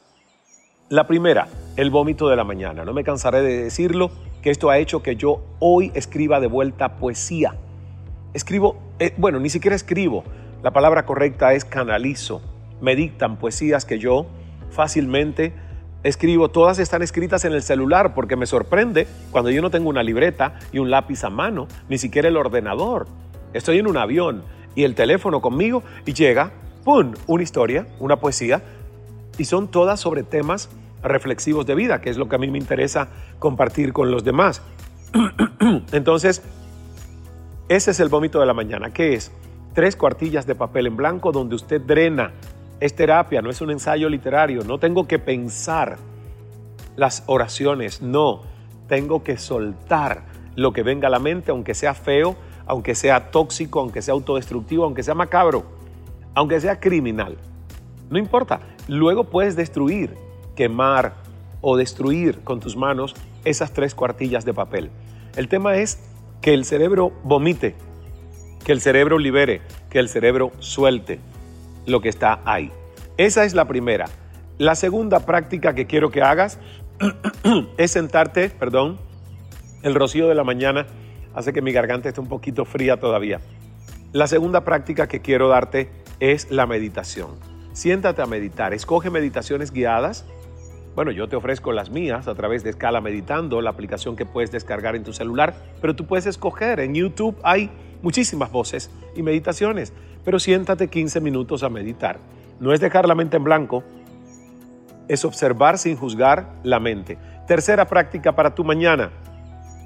La 0.89 1.07
primera, 1.07 1.47
el 1.77 1.89
vómito 1.89 2.27
de 2.27 2.35
la 2.35 2.43
mañana. 2.43 2.83
No 2.83 2.93
me 2.93 3.03
cansaré 3.03 3.41
de 3.41 3.63
decirlo, 3.63 4.11
que 4.41 4.49
esto 4.49 4.69
ha 4.69 4.77
hecho 4.77 5.03
que 5.03 5.15
yo 5.15 5.43
hoy 5.59 5.91
escriba 5.93 6.39
de 6.39 6.47
vuelta 6.47 6.97
poesía. 6.97 7.55
Escribo, 8.33 8.77
eh, 8.99 9.13
bueno, 9.17 9.39
ni 9.39 9.49
siquiera 9.49 9.75
escribo, 9.75 10.23
la 10.63 10.71
palabra 10.71 11.05
correcta 11.05 11.53
es 11.53 11.65
canalizo. 11.65 12.41
Me 12.81 12.95
dictan 12.95 13.37
poesías 13.37 13.85
que 13.85 13.99
yo 13.99 14.25
fácilmente 14.71 15.53
escribo. 16.03 16.49
Todas 16.49 16.79
están 16.79 17.01
escritas 17.01 17.45
en 17.45 17.53
el 17.53 17.61
celular 17.61 18.13
porque 18.13 18.35
me 18.35 18.45
sorprende 18.45 19.07
cuando 19.31 19.51
yo 19.51 19.61
no 19.61 19.69
tengo 19.69 19.89
una 19.89 20.03
libreta 20.03 20.59
y 20.71 20.79
un 20.79 20.89
lápiz 20.89 21.23
a 21.23 21.29
mano, 21.29 21.67
ni 21.89 21.97
siquiera 21.97 22.27
el 22.27 22.37
ordenador. 22.37 23.07
Estoy 23.53 23.79
en 23.79 23.87
un 23.87 23.97
avión 23.97 24.43
y 24.75 24.83
el 24.83 24.95
teléfono 24.95 25.41
conmigo 25.41 25.83
y 26.05 26.13
llega 26.13 26.51
¡pum! 26.83 27.13
Una 27.27 27.43
historia, 27.43 27.87
una 27.99 28.17
poesía, 28.17 28.61
y 29.37 29.45
son 29.45 29.69
todas 29.69 29.99
sobre 29.99 30.23
temas 30.23 30.69
reflexivos 31.03 31.65
de 31.65 31.75
vida, 31.75 32.01
que 32.01 32.09
es 32.09 32.17
lo 32.17 32.29
que 32.29 32.35
a 32.35 32.39
mí 32.39 32.49
me 32.49 32.57
interesa 32.57 33.09
compartir 33.39 33.93
con 33.93 34.11
los 34.11 34.23
demás. 34.23 34.61
Entonces, 35.91 36.41
ese 37.69 37.91
es 37.91 37.99
el 37.99 38.09
vómito 38.09 38.39
de 38.39 38.45
la 38.45 38.53
mañana, 38.53 38.91
que 38.91 39.13
es 39.13 39.31
tres 39.73 39.95
cuartillas 39.95 40.45
de 40.45 40.55
papel 40.55 40.87
en 40.87 40.97
blanco 40.97 41.31
donde 41.31 41.55
usted 41.55 41.81
drena. 41.81 42.33
Es 42.79 42.95
terapia, 42.95 43.41
no 43.41 43.49
es 43.49 43.61
un 43.61 43.71
ensayo 43.71 44.09
literario, 44.09 44.63
no 44.63 44.79
tengo 44.79 45.07
que 45.07 45.19
pensar 45.19 45.97
las 46.95 47.23
oraciones, 47.27 48.01
no, 48.01 48.41
tengo 48.87 49.23
que 49.23 49.37
soltar 49.37 50.23
lo 50.55 50.73
que 50.73 50.83
venga 50.83 51.07
a 51.07 51.11
la 51.11 51.19
mente, 51.19 51.51
aunque 51.51 51.73
sea 51.73 51.93
feo, 51.93 52.35
aunque 52.65 52.95
sea 52.95 53.31
tóxico, 53.31 53.79
aunque 53.79 54.01
sea 54.01 54.13
autodestructivo, 54.13 54.83
aunque 54.83 55.03
sea 55.03 55.13
macabro, 55.13 55.63
aunque 56.33 56.59
sea 56.59 56.79
criminal. 56.79 57.37
No 58.09 58.17
importa, 58.17 58.59
luego 58.87 59.25
puedes 59.25 59.55
destruir, 59.55 60.15
quemar 60.55 61.13
o 61.61 61.77
destruir 61.77 62.41
con 62.41 62.59
tus 62.59 62.75
manos 62.75 63.15
esas 63.45 63.73
tres 63.73 63.95
cuartillas 63.95 64.45
de 64.45 64.53
papel. 64.53 64.89
El 65.35 65.47
tema 65.47 65.77
es 65.77 65.99
que 66.41 66.53
el 66.53 66.65
cerebro 66.65 67.13
vomite, 67.23 67.75
que 68.65 68.71
el 68.71 68.81
cerebro 68.81 69.17
libere, 69.17 69.61
que 69.89 69.99
el 69.99 70.09
cerebro 70.09 70.51
suelte 70.59 71.19
lo 71.85 72.01
que 72.01 72.09
está 72.09 72.41
ahí. 72.45 72.71
Esa 73.17 73.45
es 73.45 73.53
la 73.53 73.65
primera. 73.65 74.05
La 74.57 74.75
segunda 74.75 75.25
práctica 75.25 75.73
que 75.73 75.87
quiero 75.87 76.11
que 76.11 76.21
hagas 76.21 76.59
es 77.77 77.91
sentarte, 77.91 78.49
perdón, 78.49 78.99
el 79.83 79.95
rocío 79.95 80.27
de 80.27 80.35
la 80.35 80.43
mañana 80.43 80.85
hace 81.33 81.53
que 81.53 81.61
mi 81.61 81.71
garganta 81.71 82.09
esté 82.09 82.21
un 82.21 82.27
poquito 82.27 82.65
fría 82.65 82.99
todavía. 82.99 83.39
La 84.11 84.27
segunda 84.27 84.63
práctica 84.63 85.07
que 85.07 85.21
quiero 85.21 85.47
darte 85.47 85.89
es 86.21 86.51
la 86.51 86.67
meditación. 86.67 87.31
Siéntate 87.73 88.21
a 88.21 88.27
meditar, 88.27 88.73
escoge 88.73 89.09
meditaciones 89.09 89.71
guiadas. 89.71 90.23
Bueno, 90.95 91.11
yo 91.11 91.27
te 91.27 91.35
ofrezco 91.35 91.71
las 91.71 91.89
mías 91.89 92.27
a 92.27 92.35
través 92.35 92.63
de 92.63 92.69
Escala 92.69 93.01
Meditando, 93.01 93.59
la 93.59 93.71
aplicación 93.71 94.15
que 94.15 94.25
puedes 94.25 94.51
descargar 94.51 94.95
en 94.95 95.03
tu 95.03 95.13
celular, 95.13 95.55
pero 95.81 95.95
tú 95.95 96.05
puedes 96.05 96.27
escoger. 96.27 96.79
En 96.79 96.93
YouTube 96.93 97.35
hay 97.43 97.71
muchísimas 98.03 98.51
voces 98.51 98.91
y 99.15 99.23
meditaciones, 99.23 99.93
pero 100.23 100.39
siéntate 100.39 100.89
15 100.89 101.21
minutos 101.21 101.63
a 101.63 101.69
meditar. 101.69 102.19
No 102.59 102.71
es 102.71 102.79
dejar 102.79 103.07
la 103.07 103.15
mente 103.15 103.37
en 103.37 103.43
blanco, 103.43 103.83
es 105.07 105.25
observar 105.25 105.79
sin 105.79 105.97
juzgar 105.97 106.53
la 106.61 106.79
mente. 106.79 107.17
Tercera 107.47 107.87
práctica 107.87 108.35
para 108.35 108.53
tu 108.53 108.63
mañana, 108.63 109.11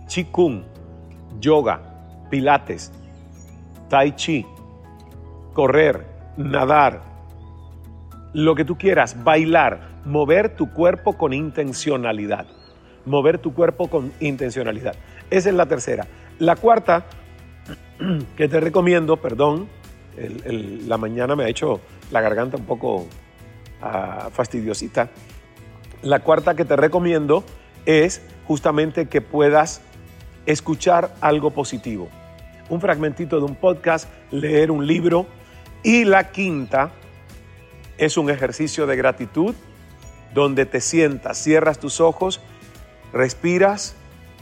Qigong, 0.10 0.64
yoga, 1.40 1.82
pilates, 2.30 2.92
tai 3.88 4.12
chi, 4.16 4.46
correr, 5.54 6.15
nadar, 6.38 7.02
lo 8.34 8.56
que 8.56 8.66
tú 8.66 8.78
quieras, 8.78 9.24
bailar, 9.24 10.02
mover 10.06 10.56
tu 10.56 10.72
cuerpo 10.72 11.18
con 11.18 11.34
intencionalidad. 11.34 12.46
Mover 13.06 13.38
tu 13.38 13.54
cuerpo 13.54 13.88
con 13.88 14.12
intencionalidad. 14.20 14.96
Esa 15.30 15.50
es 15.50 15.56
la 15.56 15.68
tercera. 15.68 16.08
La 16.40 16.56
cuarta, 16.56 17.06
que 18.36 18.48
te 18.48 18.60
recomiendo, 18.60 19.18
perdón, 19.18 19.68
la 20.88 20.98
mañana 20.98 21.36
me 21.36 21.44
ha 21.44 21.50
hecho 21.50 21.82
la 22.12 22.22
garganta 22.22 22.58
un 22.58 22.66
poco 22.66 23.08
ah, 23.82 24.30
fastidiosita. 24.32 25.10
La 26.02 26.20
cuarta 26.20 26.56
que 26.56 26.66
te 26.66 26.76
recomiendo 26.76 27.44
es 27.86 28.22
justamente 28.46 29.08
que 29.08 29.22
puedas 29.22 29.82
escuchar 30.46 31.14
algo 31.22 31.52
positivo. 31.52 32.10
Un 32.70 32.82
fragmentito 32.82 33.38
de 33.38 33.46
un 33.46 33.56
podcast, 33.56 34.10
leer 34.32 34.72
un 34.72 34.86
libro. 34.88 35.26
Y 35.86 36.04
la 36.04 36.32
quinta 36.32 36.90
es 38.00 38.18
un 38.18 38.32
ejercicio 38.32 38.88
de 38.88 38.96
gratitud 38.96 39.54
donde 40.34 40.66
te 40.66 40.82
sientas, 40.82 41.38
cierras 41.38 41.78
tus 41.78 42.02
ojos, 42.02 42.42
respiras, 43.14 43.96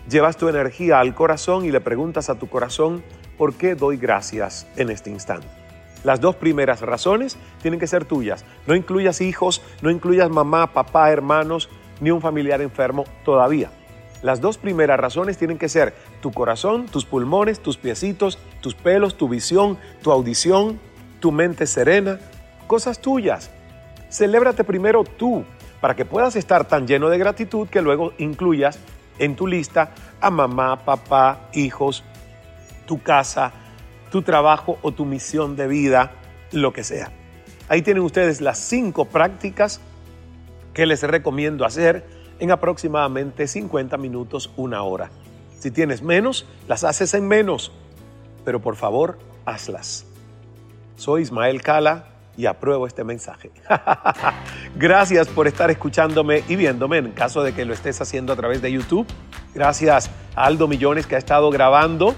llevas 0.10 0.38
tu 0.38 0.48
energía 0.48 1.02
al 1.02 1.14
corazón 1.14 1.66
y 1.66 1.72
le 1.72 1.82
preguntas 1.82 2.30
a 2.30 2.36
tu 2.36 2.48
corazón, 2.48 3.04
¿por 3.38 3.56
qué 3.56 3.76
doy 3.76 3.98
gracias 3.98 4.68
en 4.78 4.90
este 4.90 5.10
instante? 5.10 5.46
Las 6.06 6.22
dos 6.22 6.38
primeras 6.38 6.80
razones 6.80 7.36
tienen 7.62 7.78
que 7.78 7.88
ser 7.88 8.06
tuyas. 8.06 8.46
No 8.66 8.74
incluyas 8.74 9.20
hijos, 9.20 9.62
no 9.82 9.92
incluyas 9.92 10.30
mamá, 10.30 10.72
papá, 10.72 11.12
hermanos, 11.12 11.70
ni 12.00 12.10
un 12.10 12.22
familiar 12.22 12.62
enfermo 12.62 13.04
todavía. 13.26 13.70
Las 14.22 14.40
dos 14.40 14.58
primeras 14.58 14.98
razones 14.98 15.38
tienen 15.38 15.58
que 15.58 15.68
ser 15.68 15.94
tu 16.22 16.32
corazón, 16.32 16.86
tus 16.86 17.04
pulmones, 17.04 17.60
tus 17.60 17.76
piecitos, 17.76 18.40
tus 18.62 18.76
pelos, 18.76 19.18
tu 19.18 19.28
visión, 19.28 19.78
tu 20.02 20.10
audición, 20.10 20.80
tu 21.24 21.32
mente 21.32 21.68
serena, 21.68 22.20
cosas 22.68 23.00
tuyas. 23.00 23.50
Celébrate 24.10 24.66
primero 24.66 25.06
tú 25.06 25.46
para 25.80 25.96
que 25.96 26.04
puedas 26.04 26.36
estar 26.36 26.68
tan 26.68 26.86
lleno 26.86 27.08
de 27.08 27.18
gratitud 27.18 27.70
que 27.70 27.82
luego 27.82 28.12
incluyas 28.18 28.78
en 29.20 29.38
tu 29.38 29.48
lista 29.48 29.92
a 30.20 30.30
mamá, 30.30 30.84
papá, 30.84 31.48
hijos, 31.54 32.04
tu 32.86 33.02
casa, 33.02 33.54
tu 34.12 34.22
trabajo 34.22 34.80
o 34.82 34.92
tu 34.92 35.06
misión 35.06 35.56
de 35.56 35.68
vida, 35.68 36.12
lo 36.52 36.74
que 36.74 36.84
sea. 36.84 37.10
Ahí 37.70 37.82
tienen 37.82 38.04
ustedes 38.04 38.42
las 38.42 38.60
cinco 38.60 39.06
prácticas 39.06 39.80
que 40.74 40.86
les 40.86 41.04
recomiendo 41.04 41.64
hacer 41.64 42.06
en 42.40 42.52
aproximadamente 42.52 43.48
50 43.48 43.96
minutos, 43.96 44.52
una 44.58 44.84
hora. 44.84 45.10
Si 45.58 45.72
tienes 45.72 46.02
menos, 46.02 46.46
las 46.68 46.84
haces 46.84 47.14
en 47.14 47.30
menos, 47.30 47.72
pero 48.44 48.60
por 48.60 48.76
favor, 48.76 49.20
hazlas. 49.46 50.06
Soy 50.96 51.24
Ismael 51.24 51.62
Cala 51.62 52.06
y 52.38 52.46
apruebo 52.46 52.88
este 52.88 53.04
mensaje. 53.04 53.52
Gracias 54.76 55.28
por 55.28 55.48
estar 55.48 55.70
escuchándome 55.70 56.44
y 56.48 56.56
viéndome 56.56 56.98
en 56.98 57.12
caso 57.12 57.44
de 57.44 57.54
que 57.54 57.66
lo 57.66 57.74
estés 57.74 58.02
haciendo 58.02 58.34
a 58.34 58.36
través 58.36 58.62
de 58.62 58.72
YouTube. 58.72 59.08
Gracias 59.54 60.10
a 60.36 60.46
Aldo 60.46 60.68
Millones 60.68 61.06
que 61.06 61.16
ha 61.16 61.20
estado 61.20 61.50
grabando 61.52 62.16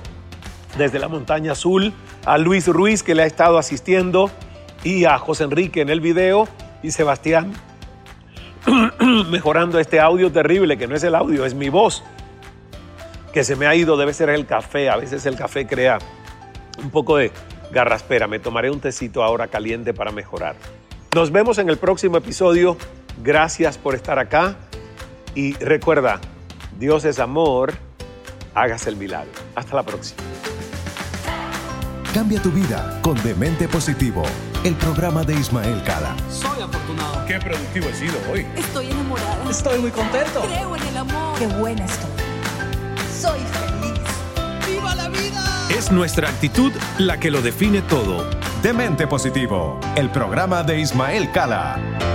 desde 0.78 1.00
la 1.00 1.08
montaña 1.08 1.54
azul, 1.54 1.94
a 2.26 2.38
Luis 2.38 2.68
Ruiz 2.68 3.04
que 3.04 3.16
le 3.16 3.24
ha 3.24 3.26
estado 3.26 3.58
asistiendo 3.58 4.30
y 4.84 5.06
a 5.06 5.18
José 5.18 5.46
Enrique 5.46 5.82
en 5.82 5.90
el 5.90 6.02
video 6.02 6.48
y 6.84 6.92
Sebastián 6.92 7.54
mejorando 9.30 9.80
este 9.80 10.00
audio 10.00 10.32
terrible, 10.32 10.78
que 10.78 10.88
no 10.88 10.96
es 10.96 11.04
el 11.04 11.16
audio, 11.16 11.46
es 11.46 11.54
mi 11.54 11.70
voz, 11.70 12.04
que 13.32 13.44
se 13.44 13.56
me 13.56 13.68
ha 13.68 13.76
ido, 13.76 13.98
debe 13.98 14.14
ser 14.14 14.30
el 14.30 14.46
café. 14.46 14.90
A 14.90 14.98
veces 14.98 15.26
el 15.26 15.36
café 15.36 15.68
crea 15.68 16.00
un 16.82 16.90
poco 16.90 17.18
de 17.18 17.32
garraspera. 17.76 18.28
Me 18.28 18.40
tomaré 18.40 18.72
un 18.72 18.80
tecito 18.80 19.24
ahora 19.24 19.50
caliente 19.50 19.94
para 19.94 20.12
mejorar. 20.12 20.56
Nos 21.14 21.32
vemos 21.32 21.60
en 21.60 21.70
el 21.70 21.78
próximo 21.78 22.18
episodio. 22.18 22.78
Gracias 23.22 23.78
por 23.78 23.94
estar 23.94 24.18
acá. 24.18 24.56
Y 25.36 25.54
recuerda, 25.56 26.20
Dios 26.80 27.06
es 27.06 27.20
amor. 27.20 27.74
Hágase 28.56 28.90
el 28.90 28.96
milagro. 28.96 29.32
Hasta 29.54 29.76
la 29.76 29.84
próxima. 29.84 30.24
Cambia 32.14 32.42
tu 32.42 32.50
vida 32.50 33.00
con 33.02 33.22
Demente 33.24 33.68
Positivo, 33.68 34.24
el 34.64 34.74
programa 34.76 35.24
de 35.24 35.34
Ismael 35.34 35.84
Cala. 35.84 36.16
Soy 36.30 36.62
afortunado. 36.62 37.26
Qué 37.28 37.38
productivo 37.40 37.90
he 37.90 37.94
sido 37.94 38.16
hoy. 38.32 38.48
Estoy 38.56 38.90
enamorada. 38.90 39.50
Estoy 39.50 39.80
muy 39.80 39.92
contento. 39.92 40.42
Creo 40.44 40.76
en 40.78 40.88
el 40.88 40.98
amor. 40.98 41.38
Qué 41.38 41.48
buena 41.48 41.84
estoy. 41.84 42.12
Soy 43.20 43.40
feliz. 43.40 44.00
¡Viva 44.66 44.96
la 44.96 45.10
vida! 45.10 45.65
Es 45.86 45.92
nuestra 45.92 46.28
actitud 46.30 46.72
la 46.98 47.20
que 47.20 47.30
lo 47.30 47.44
define 47.44 47.84
todo. 47.84 48.28
Demente 48.64 49.06
Positivo, 49.06 49.80
el 49.96 50.10
programa 50.10 50.64
de 50.64 50.80
Ismael 50.80 51.32
Cala. 51.32 52.15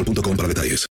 boostmobile.com 0.03 0.35
para 0.35 0.47
detalles. 0.47 0.79